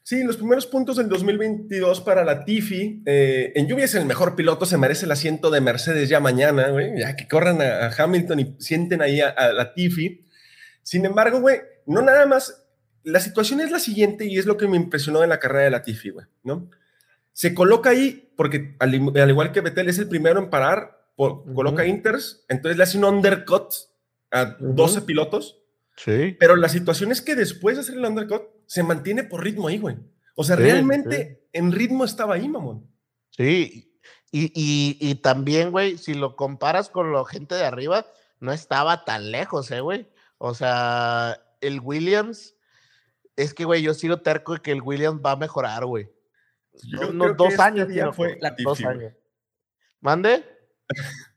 [0.08, 3.02] Sí, los primeros puntos del 2022 para la Tifi.
[3.08, 6.70] Eh, en lluvia es el mejor piloto, se merece el asiento de Mercedes ya mañana,
[6.70, 7.00] güey.
[7.00, 10.24] Ya que corran a, a, Hamilton y sienten ahí a, a la Tifi.
[10.84, 12.68] Sin embargo, güey, no nada más.
[13.02, 15.72] La situación es la siguiente y es lo que me impresionó en la carrera de
[15.72, 16.70] la Tifi, güey, ¿no?
[17.34, 21.32] Se coloca ahí porque, al, al, igual que Betel, es el primero en parar, por,
[21.32, 21.54] uh -huh.
[21.54, 23.74] coloca inters, entonces le hace un undercut
[24.32, 24.74] a uh -huh.
[24.76, 25.62] 12 pilotos.
[25.98, 26.36] Sí.
[26.40, 29.78] Pero la situación es que después de hacer el undercut, se mantiene por ritmo ahí,
[29.78, 29.98] güey.
[30.36, 31.50] O sea, sí, realmente sí.
[31.54, 32.90] en ritmo estaba ahí, mamón.
[33.30, 33.96] Sí,
[34.32, 38.06] y, y, y también, güey, si lo comparas con la gente de arriba,
[38.42, 40.10] no estaba tan lejos, ¿eh, güey?
[40.38, 42.56] O sea, el Williams,
[43.38, 46.10] es que, güey, yo sigo terco de que el Williams va a mejorar, güey.
[47.10, 49.14] Unos dos este años, tío, fue dos años.
[50.02, 50.44] ¿Mande?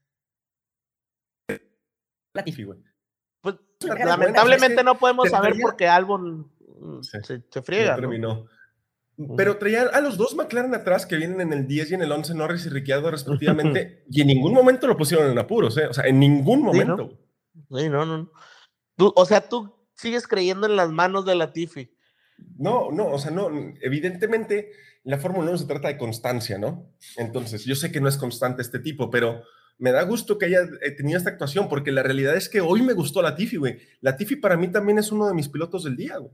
[2.34, 2.78] Latifi, güey.
[3.40, 6.50] Pues, lamentablemente no podemos saber porque Albon
[7.02, 7.96] sí, se, se, friega.
[7.96, 8.46] terminó.
[9.18, 9.36] ¿no?
[9.36, 12.12] Pero traía a los dos McLaren atrás que vienen en el 10 y en el
[12.12, 15.86] 11, Norris y Ricciardo respectivamente, y en ningún momento lo pusieron en apuros, ¿eh?
[15.86, 17.10] O sea, en ningún momento.
[17.10, 18.06] Sí, no, sí, no.
[18.06, 18.30] no.
[18.96, 21.92] Tú, o sea, tú sigues creyendo en las manos de Latifi.
[22.56, 24.72] No, no, o sea, no, evidentemente
[25.04, 26.92] la Fórmula 1 se trata de constancia, ¿no?
[27.16, 29.42] Entonces, yo sé que no es constante este tipo, pero
[29.78, 32.82] me da gusto que haya eh, tenido esta actuación, porque la realidad es que hoy
[32.82, 33.78] me gustó Latifi, güey.
[34.00, 36.32] Latifi para mí también es uno de mis pilotos del día, güey.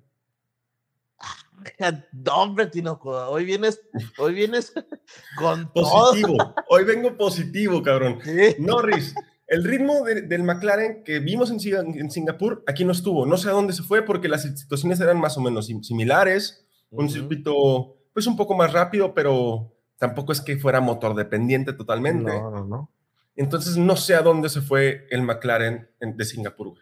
[2.13, 3.81] No, hombre, Tinoco, hoy vienes,
[4.19, 4.73] hoy vienes
[5.39, 6.37] con positivo.
[6.37, 6.55] Todo.
[6.69, 8.19] Hoy vengo positivo, cabrón.
[8.25, 8.57] ¿Sí?
[8.59, 9.15] Norris,
[9.47, 11.59] el ritmo de, del McLaren que vimos en,
[11.99, 13.27] en, Singapur, aquí no estuvo.
[13.27, 16.67] No sé a dónde se fue porque las situaciones eran más o menos similares.
[16.91, 17.01] Uh -huh.
[17.03, 22.33] Un circuito, pues un poco más rápido, pero tampoco es que fuera motor dependiente totalmente.
[22.33, 22.91] No, no, no.
[23.37, 26.79] Entonces no sé a dónde se fue el McLaren de Singapur.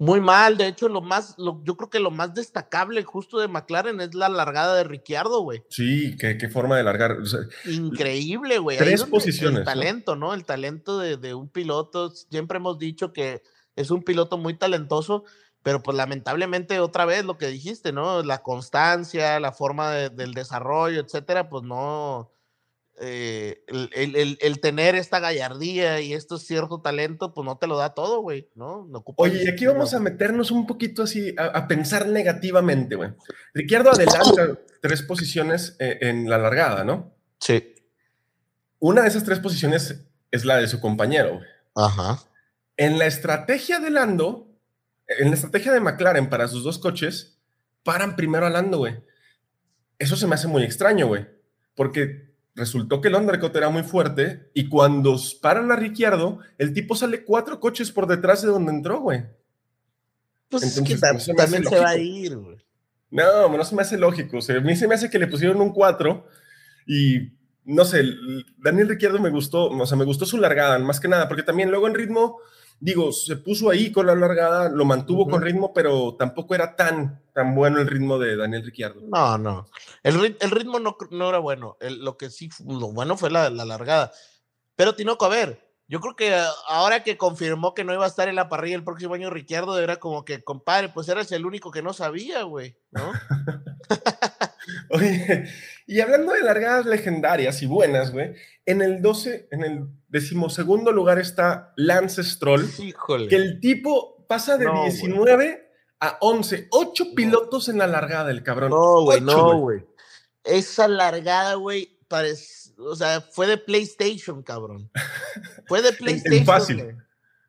[0.00, 3.48] Muy mal, de hecho, lo más, lo, yo creo que lo más destacable justo de
[3.48, 5.62] McLaren es la largada de Ricciardo, güey.
[5.68, 7.18] Sí, qué, qué, forma de largar.
[7.20, 8.78] O sea, Increíble, güey.
[8.78, 9.58] Tres posiciones.
[9.58, 10.28] El talento, ¿no?
[10.28, 10.34] ¿no?
[10.34, 12.08] El talento de, de, un piloto.
[12.08, 13.42] Siempre hemos dicho que
[13.76, 15.24] es un piloto muy talentoso,
[15.62, 18.22] pero pues lamentablemente otra vez lo que dijiste, ¿no?
[18.22, 22.32] La constancia, la forma de, del desarrollo, etcétera, pues no,
[23.02, 27.78] eh, el, el, el, tener esta gallardía y este cierto talento, pues no te lo
[27.78, 28.86] da todo, güey, ¿no?
[28.90, 33.10] no Oye, y aquí vamos a meternos un poquito así, a, a pensar negativamente, güey.
[33.54, 37.14] Ricciardo adelanta tres posiciones eh, en la largada, ¿no?
[37.38, 37.74] Sí.
[38.78, 41.48] Una de esas tres posiciones es la de su compañero, güey.
[41.76, 42.22] Ajá.
[42.76, 44.54] En la estrategia de Lando,
[45.06, 47.38] en la estrategia de McLaren para sus dos coches,
[47.82, 49.02] paran primero a Lando, güey.
[49.98, 51.26] Eso se me hace muy extraño, güey.
[51.74, 56.94] Porque resultó que el undercut era muy fuerte y cuando paran a Ricciardo, el tipo
[56.94, 59.24] sale cuatro coches por detrás de donde entró, güey.
[60.48, 62.56] Pues Entonces, es que no se también se va a ir, güey.
[63.10, 64.38] No, no se me hace lógico.
[64.38, 66.26] O sea, a mí se me hace que le pusieron un 4
[66.86, 67.32] y
[67.64, 68.02] no sé,
[68.58, 71.70] Daniel Ricciardo me gustó, o sea, me gustó su largada, más que nada, porque también
[71.70, 72.38] luego en ritmo,
[72.80, 75.30] digo, se puso ahí con la largada, lo mantuvo uh -huh.
[75.30, 79.02] con ritmo, pero tampoco era tan, tan bueno el ritmo de Daniel Ricciardo.
[79.06, 79.68] No, no.
[80.02, 81.76] El, el ritmo no, no, era bueno.
[81.80, 84.10] El, lo que sí, lo bueno fue la, la, largada.
[84.74, 86.34] Pero Tinoco, a ver, yo creo que
[86.68, 89.78] ahora que confirmó que no iba a estar en la parrilla el próximo año Ricciardo,
[89.78, 93.12] era como que, compadre, pues eres el único que no sabía, güey, ¿no?
[94.90, 95.44] Oye,
[95.86, 98.34] y hablando de largadas legendarias y buenas, güey,
[98.66, 103.28] en el 12, en el decimosegundo lugar está Lance Stroll, Híjole.
[103.28, 105.56] que el tipo pasa de no, 19 wey.
[106.00, 107.14] a 11, 8 no.
[107.14, 108.70] pilotos en la largada, el cabrón.
[108.70, 109.84] No, güey, no, güey.
[110.44, 114.90] Esa largada, güey, parece, o sea, fue de PlayStation, cabrón.
[115.66, 116.38] Fue de PlayStation.
[116.38, 116.96] en fácil.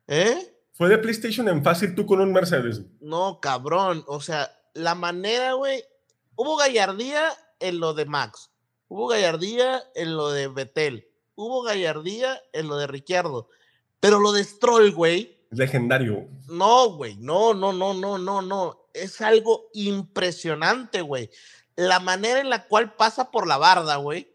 [0.06, 0.36] ¿Eh?
[0.74, 2.82] Fue de PlayStation en fácil tú con un Mercedes.
[3.00, 5.82] No, cabrón, o sea, la manera, güey,
[6.36, 7.30] hubo gallardía
[7.60, 8.50] en lo de Max,
[8.88, 13.48] hubo gallardía en lo de Betel, hubo gallardía en lo de Ricciardo,
[14.00, 15.38] pero lo de Stroll, güey.
[15.50, 16.28] Legendario.
[16.48, 18.88] No, güey, no, no, no, no, no, no.
[18.94, 21.30] Es algo impresionante, güey.
[21.76, 24.34] La manera en la cual pasa por la barda, güey.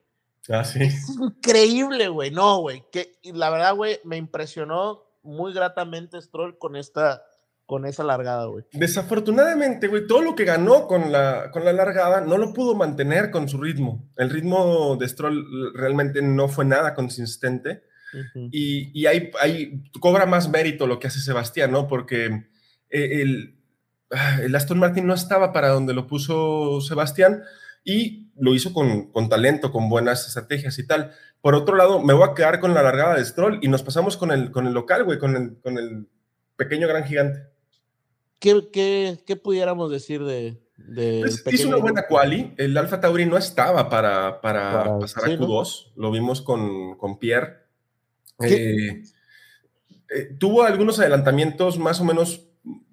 [0.49, 0.83] Ah, sí.
[0.83, 2.31] Es increíble, güey.
[2.31, 2.85] No, güey.
[2.91, 7.23] Que la verdad, güey, me impresionó muy gratamente Stroll con esta,
[7.67, 8.63] con esa largada, güey.
[8.71, 13.29] Desafortunadamente, güey, todo lo que ganó con la, con la largada no lo pudo mantener
[13.29, 14.09] con su ritmo.
[14.15, 17.83] El ritmo de Stroll realmente no fue nada consistente.
[18.51, 21.89] Y, y hay, hay, cobra más mérito lo que hace Sebastián, ¿no?
[21.89, 22.47] Porque
[22.89, 23.59] eh, el,
[24.11, 27.43] ah, el Aston Martin no estaba para donde lo puso Sebastián
[27.83, 31.11] y lo hizo con, con, talento, con buenas estrategias y tal.
[31.41, 34.15] Por otro lado, me voy a quedar con la largada de Stroll y nos pasamos
[34.15, 36.07] con el, con el local, güey, con el, con el
[36.55, 37.56] pequeño gran gigante.
[38.39, 42.53] ¿Qué, qué, qué pudiéramos decir de, de pues hizo una buena quali.
[42.57, 45.93] El Alfa Tauri no estaba para, para, para pasar sí, a Q2.
[45.95, 46.03] ¿no?
[46.03, 47.65] Lo vimos con, con Pierre.
[48.41, 49.01] Eh,
[50.09, 52.47] eh, tuvo algunos adelantamientos más o menos,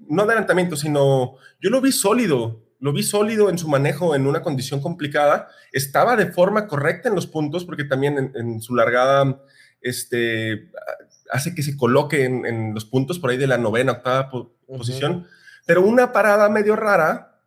[0.08, 2.62] no adelantamientos, sino yo lo vi sólido.
[2.80, 5.48] Lo vi sólido en su manejo en una condición complicada.
[5.72, 9.42] Estaba de forma correcta en los puntos, porque también en, en su largada
[9.80, 10.70] este,
[11.30, 14.28] hace que se coloque en, en, los puntos por ahí de la novena, octava
[14.66, 14.78] uh -huh.
[14.78, 15.26] posición.
[15.66, 17.40] Pero una parada medio rara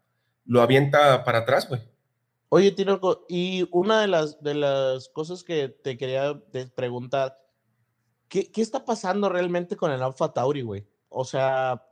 [0.46, 1.82] lo avienta para atrás, güey.
[2.50, 6.42] Oye, Tinoco, y una de las, de las cosas que te quería
[6.76, 7.38] preguntar,
[8.30, 10.88] ¿qué, ¿qué está pasando realmente con el Alfa Tauri, güey?
[11.10, 11.84] O sea,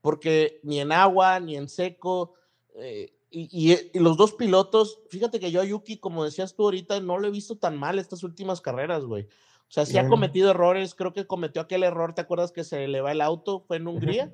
[0.00, 2.34] porque ni en agua, ni en seco,
[2.76, 6.62] eh, y, y, y, los dos pilotos, fíjate que yo a Yuki, como decías tú
[6.62, 9.24] ahorita, no lo he visto tan mal estas últimas carreras, güey.
[9.24, 12.86] O sea, sí ha cometido errores, creo que cometió aquel error, ¿te acuerdas que se
[12.86, 13.64] le va el auto?
[13.66, 14.32] ¿Fue en Hungría?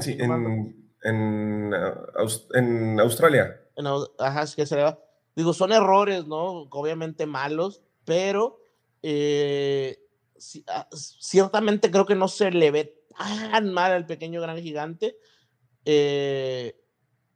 [0.00, 1.72] Sí, en, en,
[2.54, 3.60] en Australia.
[3.76, 3.86] En,
[4.18, 4.98] ajá, es que se le va.
[5.34, 6.62] Digo, son errores, ¿no?
[6.70, 8.58] Obviamente malos, pero
[9.02, 9.98] eh,
[10.38, 15.16] ciertamente creo que no se le ve tan mal al pequeño gran gigante.
[15.84, 16.82] Eh,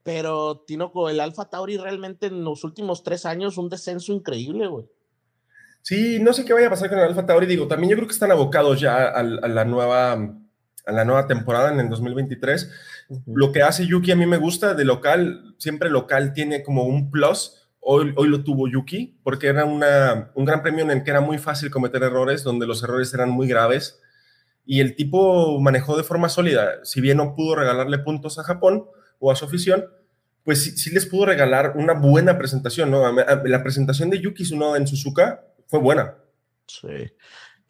[0.03, 4.87] pero Tinoco, el Alfa Tauri realmente en los últimos tres años un descenso increíble, güey.
[5.83, 7.47] Sí, no sé qué vaya a pasar con el Alfa Tauri.
[7.47, 10.41] Digo, también yo creo que están abocados ya a, a la nueva
[10.87, 12.70] a la nueva temporada en el 2023.
[13.09, 13.22] Uh -huh.
[13.26, 17.11] Lo que hace Yuki a mí me gusta de local, siempre local tiene como un
[17.11, 17.57] plus.
[17.81, 21.20] Hoy, hoy lo tuvo Yuki porque era una, un gran premio en el que era
[21.20, 24.01] muy fácil cometer errores, donde los errores eran muy graves
[24.66, 26.85] y el tipo manejó de forma sólida.
[26.85, 28.85] Si bien no pudo regalarle puntos a Japón
[29.18, 29.87] o a su afición,
[30.45, 32.91] pues sí, sí les pudo regalar una buena presentación.
[32.91, 33.11] ¿no?
[33.12, 36.14] La presentación de Yuki Tsunoda en Suzuka fue buena.
[36.66, 37.12] Sí.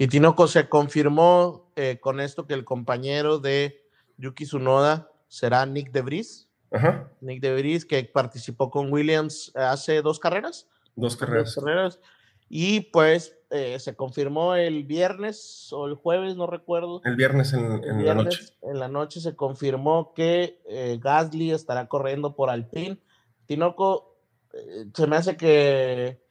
[0.00, 3.84] Y Tinoco se confirmó eh, con esto que el compañero de
[4.16, 6.48] Yuki Tsunoda será Nick De Vries.
[6.70, 7.12] Ajá.
[7.20, 10.66] Nick De Vries, que participó con Williams hace dos carreras.
[10.96, 11.54] Dos carreras.
[11.54, 12.00] Dos carreras.
[12.48, 17.02] Y pues eh, se confirmó el viernes o el jueves, no recuerdo.
[17.04, 18.44] El viernes en, en el viernes, la noche.
[18.62, 22.96] En la noche se confirmó que eh, Gasly estará corriendo por Alpine.
[23.44, 24.16] Tinoco,
[24.54, 26.22] eh, se me hace que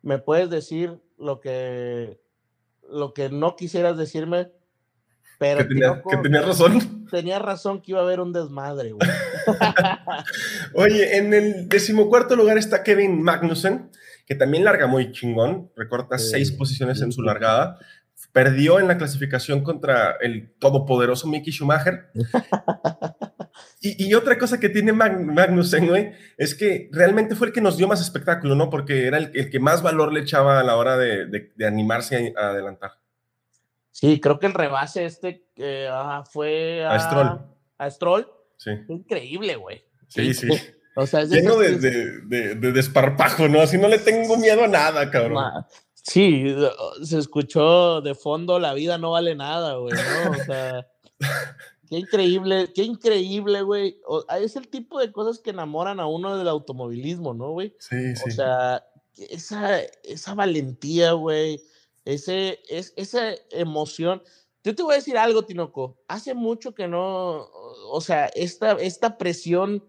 [0.00, 2.26] me puedes decir lo que
[2.90, 4.50] lo que no quisieras decirme,
[5.38, 7.06] pero que tenía, que razón.
[7.10, 9.08] Tenía razón que iba a haber un desmadre, güey.
[10.74, 13.90] Oye, en el decimocuarto lugar está Kevin Magnussen,
[14.26, 17.78] que también larga muy chingón, recorta sí, seis posiciones sí, en su largada.
[18.38, 22.12] Perdió en la clasificación contra el todopoderoso Mickey Schumacher.
[23.80, 27.60] y, y, otra cosa que tiene Mag Magnussen, güey, es que realmente fue el que
[27.60, 28.70] nos dio más espectáculo, ¿no?
[28.70, 31.66] Porque era el, el que más valor le echaba a la hora de, de, de
[31.66, 32.92] animarse a, a, adelantar.
[33.90, 35.90] Sí, creo que el rebase este eh,
[36.30, 37.40] fue a, a Stroll.
[37.76, 38.28] A Stroll.
[38.56, 38.70] Sí.
[38.88, 39.82] Increíble, güey.
[40.06, 40.48] Sí, sí.
[41.00, 43.60] O sea, es Lleno de, de, de, de, desparpajo, ¿no?
[43.60, 45.64] Así no le tengo miedo a nada, cabrón.
[46.08, 46.54] Sí,
[47.02, 50.30] se escuchó de fondo, la vida no vale nada, güey, ¿no?
[50.30, 50.86] O sea,
[51.88, 54.00] qué increíble, qué increíble, güey.
[54.40, 57.74] Es el tipo de cosas que enamoran a uno del automovilismo, ¿no, güey?
[57.78, 58.22] Sí, sí.
[58.26, 58.84] O sea,
[59.16, 61.62] esa, esa valentía, güey,
[62.04, 64.22] ese, es, esa emoción.
[64.64, 65.98] Yo te voy a decir algo, Tinoco.
[66.08, 67.48] Hace mucho que no,
[67.90, 69.84] o sea, esta, esta presión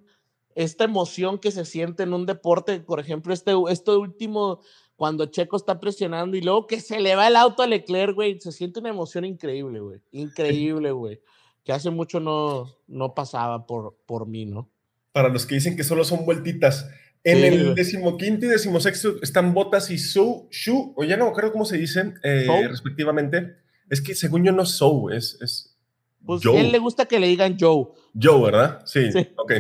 [0.56, 4.60] esta emoción que se siente en un deporte, por ejemplo, este, este último,
[5.00, 8.38] cuando Checo está presionando y luego que se le va el auto a Leclerc, güey,
[8.42, 11.22] se siente una emoción increíble, güey, increíble, güey,
[11.64, 14.70] que hace mucho no, no pasaba por, por mí, ¿no?
[15.14, 16.90] Para los que dicen que solo son vueltitas,
[17.24, 21.32] en sí, el decimoquinto y decimosexto están Botas y Su, Shu, o ya no me
[21.32, 23.56] acuerdo cómo se dicen, eh, respectivamente.
[23.90, 25.78] Es que según yo no es Sou, es, es
[26.26, 26.60] pues Joe.
[26.60, 27.86] él le gusta que le digan Joe.
[28.22, 28.82] Joe, ¿verdad?
[28.86, 29.30] Sí, sí.
[29.38, 29.52] ok.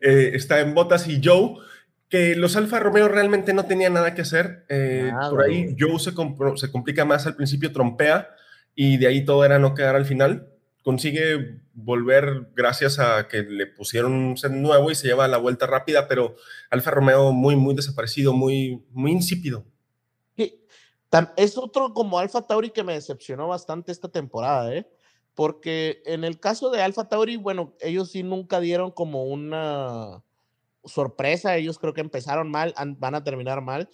[0.00, 1.58] Eh, está en Botas y Joe,
[2.10, 4.66] que los Alfa Romeo realmente no tenían nada que hacer.
[4.68, 6.10] Eh, por ahí Joe se,
[6.56, 8.28] se, complica más al principio, trompea,
[8.74, 10.48] y de ahí todo era no quedar al final.
[10.82, 15.66] Consigue volver gracias a que le pusieron un set nuevo y se lleva la vuelta
[15.68, 16.34] rápida, pero
[16.68, 19.64] Alfa Romeo muy, muy desaparecido, muy, muy insípido.
[21.36, 24.88] Es otro como Alfa Tauri que me decepcionó bastante esta temporada, ¿eh?
[25.34, 30.22] Porque en el caso de Alfa Tauri, bueno, ellos sí nunca dieron como una
[30.84, 33.88] sorpresa, ellos creo que empezaron mal, van a terminar mal,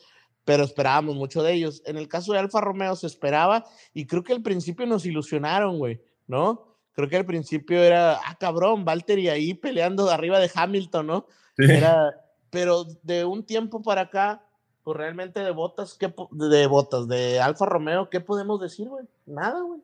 [0.45, 1.83] pero esperábamos mucho de ellos.
[1.87, 5.79] En el caso de Alfa Romeo se esperaba y creo que al principio nos ilusionaron,
[5.79, 6.77] güey, ¿no?
[6.93, 11.27] Creo que al principio era, ah, cabrón, Valtteri ahí peleando de arriba de Hamilton, ¿no?
[11.59, 12.15] Era,
[12.51, 14.43] pero de un tiempo para acá,
[14.83, 19.05] pues realmente de botas, ¿qué, de botas, de Alfa Romeo, ¿qué podemos decir, güey?
[19.27, 19.83] Nada, güey.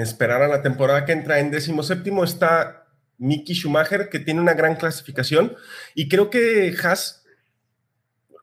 [0.00, 2.81] Esperar a la temporada que entra en décimo séptimo está
[3.18, 5.54] Mickey Schumacher, que tiene una gran clasificación,
[5.94, 7.24] y creo que Haas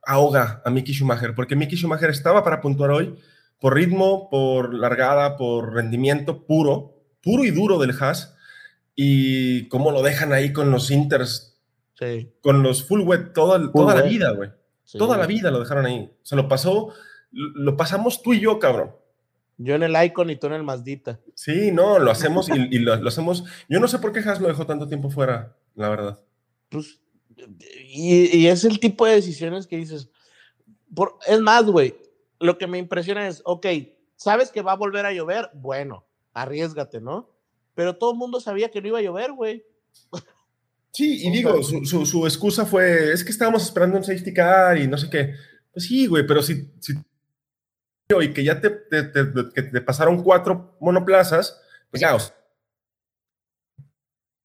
[0.06, 3.16] ahoga a Mickey Schumacher, porque Mickey Schumacher estaba para puntuar hoy
[3.60, 8.36] por ritmo, por largada, por rendimiento puro, puro y duro del Haas,
[8.96, 11.58] y cómo lo dejan ahí con los Inters,
[12.42, 14.52] con los full wet, toda, toda la vida, güey.
[14.98, 16.12] toda la vida lo dejaron ahí.
[16.24, 16.94] Se lo pasó,
[17.32, 18.92] lo pasamos tú y yo, cabrón.
[19.62, 21.20] Yo en el Icon y tú en el Mazdita.
[21.36, 23.44] Sí, no, lo hacemos y, lo, hacemos.
[23.68, 26.20] Yo no sé por qué Haas lo dejó tanto tiempo fuera, la verdad.
[26.70, 27.02] Pues,
[27.90, 30.10] y, es el tipo de decisiones que dices.
[30.96, 31.94] Por, es más, güey,
[32.40, 33.68] lo que me impresiona es, ok,
[34.16, 35.50] ¿sabes que va a volver a llover?
[35.54, 37.30] Bueno, arriesgate, ¿no?
[37.76, 39.66] Pero todo el mundo sabía que no iba a llover, güey.
[40.92, 44.88] Sí, y digo, su, su, excusa fue, es que estábamos esperando un safety car y
[44.88, 45.34] no sé qué.
[45.74, 46.94] Pues sí, güey, pero si, si
[48.10, 52.18] y que ya te, te, pasaron cuatro monoplazas, pues ya.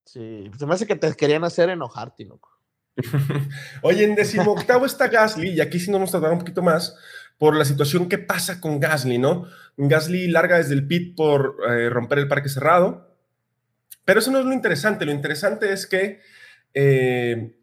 [0.04, 2.50] Sí, se me hace que te querían hacer enojar, Tinoco.
[3.82, 6.94] Oye, en decimoctavo está Gasly, y aquí sí nos vamos a tardar un poquito más
[7.38, 9.46] por la situación que pasa con Gasly, ¿no?
[9.78, 13.16] Gasly larga desde el pit por eh, romper el parque cerrado,
[14.04, 16.20] pero eso no es lo interesante, lo interesante es que
[16.74, 17.56] eh,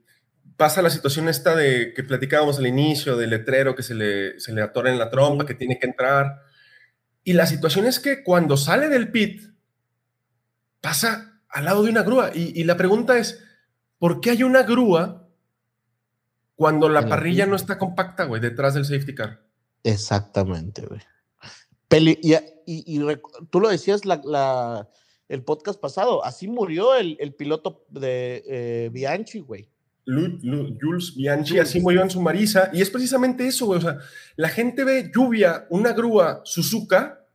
[0.61, 4.53] pasa la situación esta de que platicábamos al inicio, del letrero que se le, se
[4.53, 6.43] le atora en la trompa, que tiene que entrar.
[7.23, 9.41] Y la situación es que cuando sale del pit,
[10.79, 12.29] pasa al lado de una grúa.
[12.35, 13.43] Y, la pregunta es,
[13.97, 15.27] ¿por qué hay una grúa
[16.53, 19.41] cuando la parrilla no está compacta, güey, detrás del safety car?
[19.81, 22.19] Exactamente, güey.
[22.67, 22.99] y,
[23.49, 24.87] tú lo decías la,
[25.27, 29.70] el podcast pasado, así murió el, piloto de eh, Bianchi, güey.
[30.05, 33.99] Jules Bianchi, así murió en su Marisa, y es precisamente eso, güey, o sea,
[34.35, 37.25] la gente ve lluvia, una grúa, Suzuka,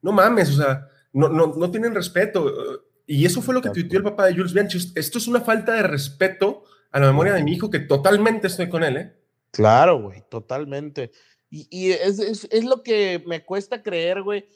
[0.00, 3.98] no mames, o sea, no, no, no tienen respeto, y eso fue lo que tuiteó
[3.98, 7.44] el papá de Jules Bianchi, esto es una falta de respeto a la memoria de
[7.44, 9.12] mi hijo, que totalmente estoy con él, ¿eh?
[9.50, 11.12] Claro, güey, totalmente,
[11.50, 14.48] y, y es, es, es, lo que me cuesta creer, güey,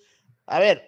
[0.46, 0.82] a ver,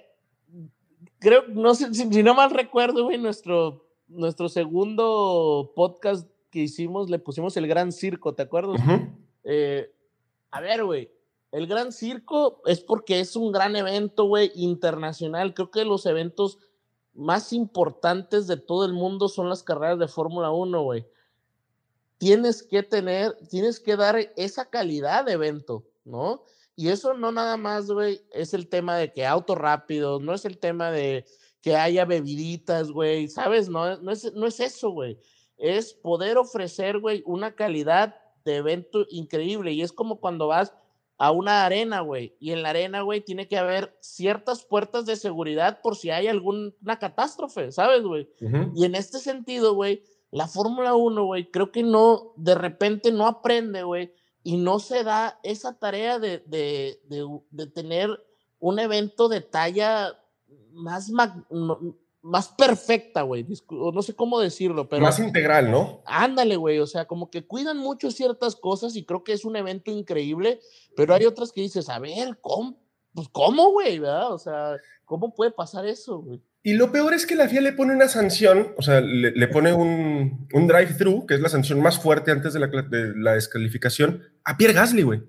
[1.19, 7.09] creo, no sé, si, si no mal recuerdo, güey, nuestro, nuestro segundo podcast que hicimos,
[7.09, 8.81] le pusimos el Gran Circo, ¿te acuerdas?
[9.45, 9.91] Eh,
[10.51, 11.11] a ver, güey,
[11.53, 15.55] el Gran Circo es porque es un gran evento, güey, internacional.
[15.55, 16.59] Creo que los eventos
[17.15, 21.07] más importantes de todo el mundo son las carreras de Fórmula 1, güey.
[22.19, 26.45] Tienes que tener, tienes que dar esa calidad de evento, ¿no?
[26.77, 30.45] Y eso no nada más, güey, es el tema de que auto rápido, no es
[30.45, 31.25] el tema de
[31.61, 33.69] que haya bebiditas, güey, ¿sabes?
[33.69, 35.19] No, no, es, no es eso, güey
[35.61, 39.73] es poder ofrecer, güey, una calidad de evento increíble.
[39.73, 40.73] Y es como cuando vas
[41.19, 45.17] a una arena, güey, y en la arena, güey, tiene que haber ciertas puertas de
[45.17, 48.31] seguridad por si hay alguna catástrofe, ¿sabes, güey?
[48.75, 53.27] Y en este sentido, güey, la Fórmula 1, güey, creo que no, de repente no
[53.27, 56.99] aprende, güey, y no se da esa tarea de, de,
[57.51, 58.09] de, tener
[58.59, 60.19] un evento de talla
[60.73, 61.11] más,
[62.23, 63.47] más perfecta, güey.
[63.71, 65.03] No sé cómo decirlo, pero.
[65.03, 66.03] Más integral, ¿no?
[66.07, 66.79] Ándale, güey.
[66.79, 70.61] O sea, como que cuidan mucho ciertas cosas y creo que es un evento increíble,
[70.97, 72.79] pero hay otras que dices, a ver, ¿cómo?
[73.15, 73.99] Pues, ¿cómo, güey?
[73.99, 74.33] ¿Verdad?
[74.33, 76.41] O sea, ¿cómo puede pasar eso, güey?
[76.63, 79.73] Y lo peor es que la FIA le pone una sanción, o sea, le, pone
[79.73, 84.23] un, un drive-through, que es la sanción más fuerte antes de la, de la descalificación,
[84.45, 85.23] a Pierre Gasly, güey.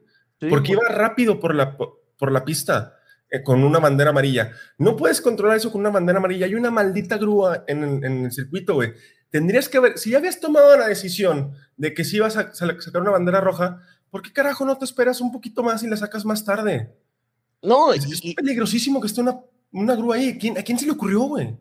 [0.49, 2.97] porque iba rápido por la, por la pista.
[3.33, 4.51] Eh, con una bandera amarilla.
[4.77, 6.45] No puedes controlar eso con una bandera amarilla.
[6.47, 8.91] Hay una maldita grúa en, el circuito, güey.
[9.29, 13.01] Tendrías que ver, si ya habías tomado la decisión de que si ibas a sacar
[13.01, 16.25] una bandera roja, ¿por qué carajo no te esperas un poquito más y la sacas
[16.25, 16.93] más tarde?
[17.61, 18.05] No, es,
[18.35, 19.39] peligrosísimo que esté una,
[19.71, 20.37] una grúa ahí.
[20.57, 21.57] ¿A quién se le ocurrió, güey?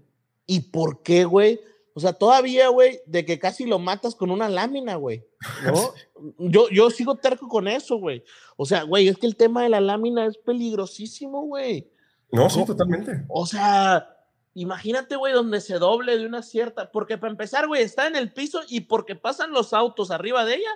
[0.47, 1.61] ¿Y por qué, güey?
[1.95, 5.25] O sea, todavía, güey, de que casi lo matas con una lámina, güey.
[5.65, 5.93] ¿No?
[6.39, 8.25] yo, yo sigo terco con eso, güey.
[8.57, 11.91] O sea, güey, es que el tema de la lámina es peligrosísimo, güey.
[12.31, 13.25] No, sí, totalmente.
[13.29, 14.17] O sea,
[14.55, 16.91] imagínate, güey, donde se doble de una cierta.
[16.93, 20.57] Porque para empezar, güey, está en el piso y porque pasan los autos arriba de
[20.57, 20.71] ella,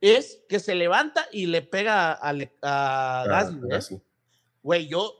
[0.00, 2.30] es que se levanta y le pega a,
[2.62, 4.02] a, Gasly, ¿eh?
[4.62, 5.12] güey, yo,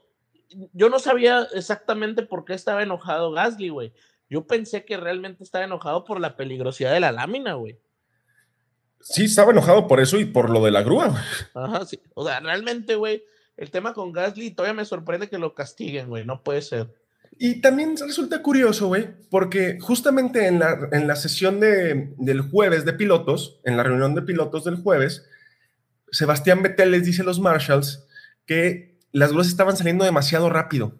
[0.72, 3.92] yo no sabía exactamente por qué estaba enojado Gasly, güey.
[4.30, 7.78] Yo pensé que realmente estaba enojado por la peligrosidad de la lámina, güey.
[9.00, 11.08] Sí, estaba enojado por eso y por lo de la grúa.
[11.08, 11.22] güey.
[11.54, 12.00] Ajá, sí.
[12.14, 13.24] O sea, realmente, güey,
[13.56, 16.24] el tema con Gasly todavía me sorprende que lo castiguen, güey.
[16.24, 16.94] No puede ser.
[17.38, 22.84] Y también resulta curioso, güey, porque justamente en la, en la sesión de, del jueves
[22.84, 25.26] de pilotos, en la reunión de pilotos del jueves,
[26.12, 28.06] Sebastián Vettel les dice a los Marshalls
[28.46, 30.98] que las grúas estaban saliendo demasiado rápido,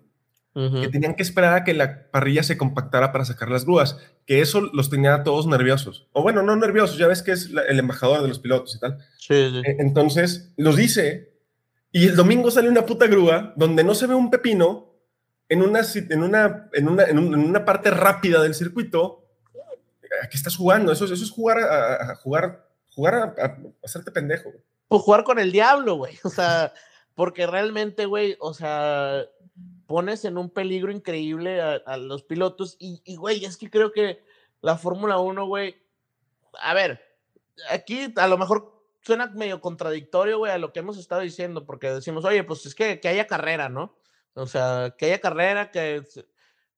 [0.52, 4.40] Que tenían que esperar a que la parrilla se compactara para sacar las grúas, que
[4.40, 6.08] eso los tenía a todos nerviosos.
[6.12, 8.80] O bueno, no nerviosos, ya ves que es la- el embajador de los pilotos y
[8.80, 8.98] tal.
[9.16, 9.62] Sí, sí.
[9.64, 11.32] E- Entonces, los dice,
[11.92, 14.92] y el domingo sale una puta grúa donde no se ve un pepino
[15.48, 19.24] en una, en una, en una, en un- en una parte rápida del circuito.
[20.24, 20.90] ¿A qué estás jugando?
[20.90, 24.50] Eso, es- eso es jugar a jugar, jugar a, a hacerte pendejo.
[24.88, 26.18] Pues jugar con el diablo, güey.
[26.24, 26.72] O sea,
[27.14, 29.22] porque realmente, güey, o sea,
[29.90, 32.76] pones en un peligro increíble a, a los pilotos.
[32.78, 34.22] Y, y, güey, es que creo que
[34.60, 35.82] la Fórmula 1, güey,
[36.62, 37.02] a ver,
[37.70, 41.90] aquí a lo mejor suena medio contradictorio, güey, a lo que hemos estado diciendo, porque
[41.90, 43.96] decimos, oye, pues es que, que haya carrera, ¿no?
[44.34, 46.04] O sea, que haya carrera, que...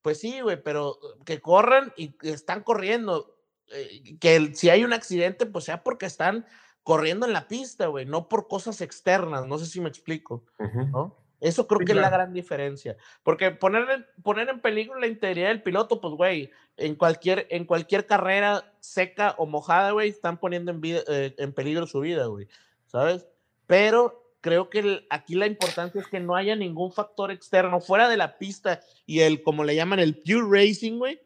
[0.01, 3.37] Pues sí, güey, pero que corran y están corriendo.
[3.75, 6.47] eh, que el- si hay un accidente, pues sea porque están
[6.83, 10.87] corriendo en la pista, güey, no por cosas externas, no sé si me explico, Ujú.
[10.87, 11.22] ¿no?
[11.43, 15.09] Eso creo Sí, que es la gran diferencia, porque poner en, poner en peligro la
[15.09, 20.39] integridad del piloto, pues, güey, en cualquier, en cualquier carrera seca o mojada, güey, están
[20.39, 22.47] poniendo en, vida- eh, en peligro su vida, güey,
[22.87, 23.27] ¿sabes?
[23.67, 28.09] Pero creo que el- aquí la importancia es que no haya ningún factor externo fuera
[28.09, 31.21] de la pista y el, como le llaman, el pure racing, güey,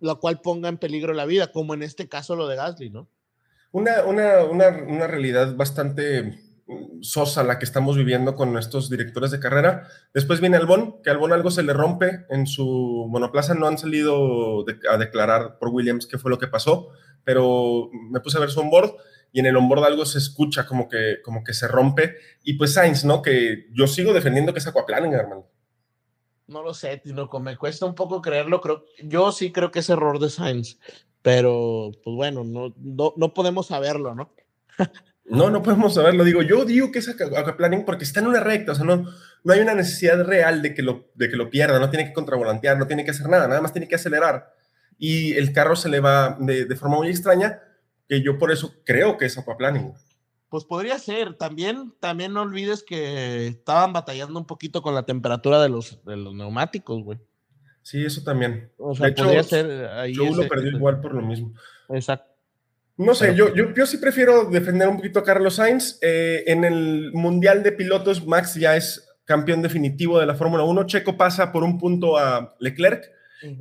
[0.00, 3.08] lo cual ponga en peligro la vida, como en este caso lo de Gasly, ¿no?
[3.70, 6.38] Una, una, una, una realidad bastante
[7.00, 9.88] sosa la que estamos viviendo con estos directores de carrera.
[10.14, 13.54] Después viene Albón, que Albón algo se le rompe en su monoplaza.
[13.54, 16.90] No han salido a declarar por Williams qué fue lo que pasó,
[17.24, 18.94] pero me puse a ver su onboard
[19.32, 22.16] y en el onboard algo se escucha como que, como que se rompe.
[22.42, 23.22] Y pues Sainz, ¿no?
[23.22, 25.46] Que yo sigo defendiendo que es aquaplaning, hermano.
[26.46, 28.60] No lo sé, Tinoco, me cuesta un poco creerlo.
[28.60, 30.78] Creo, yo sí creo que es error de Sainz,
[31.22, 34.34] pero pues bueno, no, no, no podemos saberlo, ¿no?
[35.24, 36.24] No, no podemos saberlo.
[36.24, 39.06] Digo, yo digo que es aquaplaning porque está en una recta, o sea, no,
[39.44, 42.12] no hay una necesidad real de que, lo, de que lo pierda, no tiene que
[42.12, 44.52] contravolantear, no tiene que hacer nada, nada más tiene que acelerar.
[44.98, 47.60] Y el carro se le va de, de forma muy extraña,
[48.08, 49.92] que yo por eso creo que es aquaplaning.
[50.48, 51.34] Pues podría ser.
[51.34, 56.16] También, también no olvides que estaban batallando un poquito con la temperatura de los, de
[56.16, 57.18] los neumáticos, güey.
[57.80, 58.70] Sí, eso también.
[58.76, 60.14] O sea, De hecho, podría ser ahí.
[60.14, 61.54] Joe lo ese- igual por lo mismo.
[61.88, 62.31] Exacto.
[62.96, 65.98] No sé, Pero- yo, yo, yo sí prefiero defender un poquito a Carlos Sainz.
[66.02, 70.84] Eh, en el Mundial de Pilotos, Max ya es campeón definitivo de la Fórmula 1.
[70.86, 73.10] Checo pasa por un punto a Leclerc.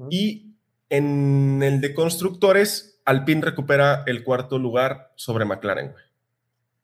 [0.09, 0.53] Y
[0.89, 5.91] en el de constructores, Alpine recupera el cuarto lugar sobre McLaren.
[5.91, 6.03] güey.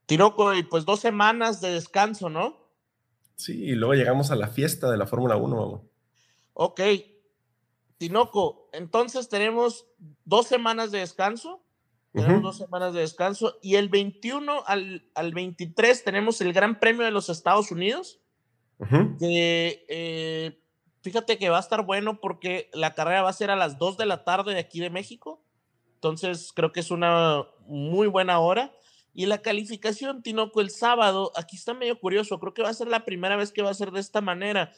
[0.08, 2.58] Tinoco, y pues dos semanas de descanso, ¿no?
[3.36, 5.56] Sí, y luego llegamos a la fiesta de la Fórmula 1.
[5.56, 5.82] vamos.
[6.54, 6.82] Ok.
[7.98, 9.86] Tinoco, entonces tenemos
[10.26, 11.64] dos semanas de descanso.
[12.18, 12.48] Tenemos Ujú.
[12.48, 13.60] dos semanas de descanso.
[13.62, 18.20] Y el 21 al, al 23 tenemos el Gran Premio de los Estados Unidos.
[18.80, 19.18] Ujú.
[19.20, 20.60] Que eh,
[21.02, 23.98] fíjate que va a estar bueno porque la carrera va a ser a las 2
[23.98, 25.44] de la tarde de aquí de México.
[25.96, 28.74] Entonces creo que es una muy buena hora.
[29.14, 32.40] Y la calificación, Tinoco, el sábado, aquí está medio curioso.
[32.40, 34.72] Creo que va a ser la primera vez que va a ser de esta manera.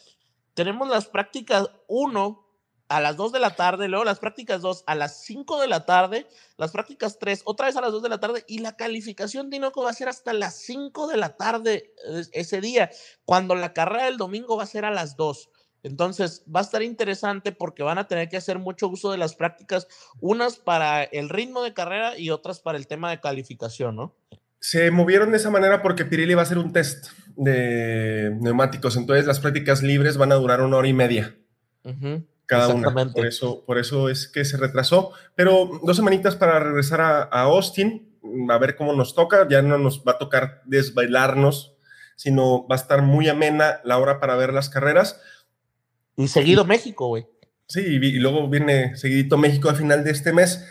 [0.54, 2.49] Tenemos las prácticas 1
[2.90, 5.86] a las 2 de la tarde, luego las prácticas 2 a las 5 de la
[5.86, 6.28] tarde,
[6.58, 9.84] las prácticas 3 otra vez a las 2 de la tarde y la calificación, Tinoco,
[9.84, 12.90] va a ser hasta las 5 de la tarde eh, ese día,
[13.26, 15.50] cuando la carrera del domingo va a ser a las 2.
[15.84, 19.36] Entonces va a estar interesante porque van a tener que hacer mucho uso de las
[19.36, 19.88] prácticas,
[20.20, 24.16] unas para el ritmo de carrera y otras para el tema de calificación, ¿no?
[24.60, 28.98] Se movieron de esa manera porque Pirelli va a hacer un test de neumáticos.
[28.98, 31.38] Entonces, las prácticas libres van a durar una hora y media.
[32.50, 32.92] Cada una.
[33.14, 35.12] Por eso, por eso es que se retrasó.
[35.36, 38.18] Pero dos semanitas para regresar a, a Austin,
[38.50, 39.48] a ver cómo nos toca.
[39.48, 41.76] Ya no nos va a tocar desbailarnos,
[42.16, 45.22] sino va a estar muy amena la hora para ver las carreras.
[46.18, 47.28] Y seguido México, güey.
[47.68, 50.66] Sí, y, y luego viene seguidito México a final de este mes.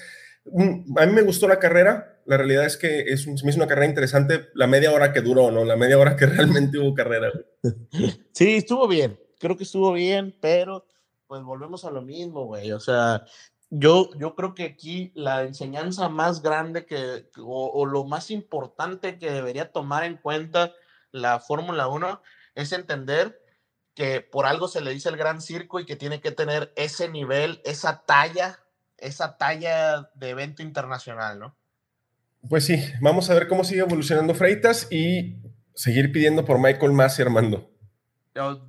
[0.97, 2.21] A mí me gustó la carrera.
[2.27, 4.49] La realidad es que es, me hizo una carrera interesante.
[4.55, 5.65] La media hora que duró, ¿no?
[5.65, 7.31] La media hora que realmente hubo carrera.
[7.31, 8.13] güey.
[8.33, 9.17] Sí, estuvo bien.
[9.39, 10.85] Creo que estuvo bien, pero
[11.29, 12.73] pues volvemos a lo mismo, güey.
[12.73, 13.25] O sea,
[13.71, 19.19] yo, yo creo que aquí la enseñanza más grande que, o, o lo más importante
[19.19, 20.73] que debería tomar en cuenta
[21.13, 22.21] la Fórmula 1
[22.55, 23.41] es entender
[23.95, 27.09] que por algo se le dice el gran circo y que tiene que tener ese
[27.09, 28.61] nivel, esa talla,
[28.97, 31.57] esa talla de evento internacional, ¿no?
[32.49, 35.37] Pues sí, vamos a ver cómo sigue evolucionando Freitas y
[35.75, 37.69] seguir pidiendo por Michael Masi, Armando.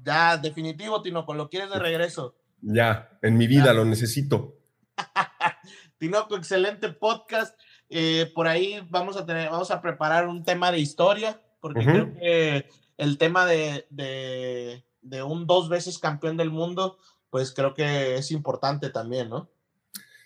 [0.03, 2.35] Ya, definitivo, Tinoco, lo quieres de regreso.
[2.61, 4.57] Ya, en mi vida lo necesito.
[5.97, 7.59] Tinoco, excelente podcast.
[7.89, 12.13] Eh, por ahí vamos a tener, vamos a preparar un tema de historia, porque creo
[12.13, 16.99] que el tema de, de, un dos veces campeón del mundo,
[17.29, 19.49] pues creo que es importante también, ¿no?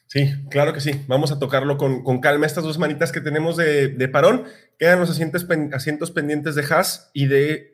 [0.08, 1.04] Sí, claro que sí.
[1.08, 2.46] Vamos a tocarlo con, con calma.
[2.46, 4.44] Estas dos manitas que tenemos de, de parón,
[4.78, 7.73] quedan los asientos, asientos pendientes de Haas y de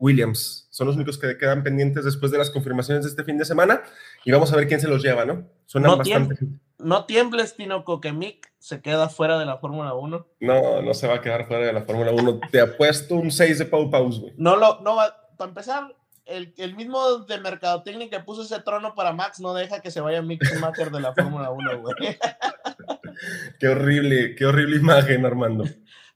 [0.00, 0.66] Williams.
[0.70, 3.82] Son los únicos que quedan pendientes después de las confirmaciones de este fin de semana
[4.24, 5.46] y vamos a ver quién se los lleva, ¿no?
[5.66, 6.38] Suenan no bastante.
[6.78, 10.26] no tiembles, Tinoco, que Mick se queda fuera de la Fórmula 1.
[10.40, 12.40] No, no se va a quedar fuera de la Fórmula 1.
[12.50, 14.32] Te apuesto un 6 de Pau Paus, güey.
[14.38, 15.94] No, lo, no va, para empezar,
[16.24, 20.00] el, el, mismo de Mercadotecnia que puso ese trono para Max no deja que se
[20.00, 21.94] vaya Mick Schumacher de la Fórmula 1, güey.
[23.60, 25.64] qué horrible, qué horrible imagen, Armando.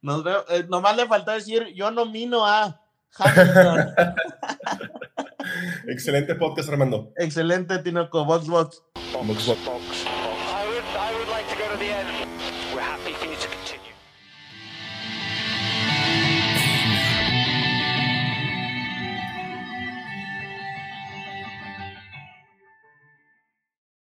[0.01, 2.84] Nos veo, eh, nomás le falta decir, yo nomino a
[5.89, 7.13] Excelente podcast, Armando.
[7.17, 8.25] Excelente, Tinoco.
[8.25, 8.83] Box, box.
[9.13, 9.47] Box,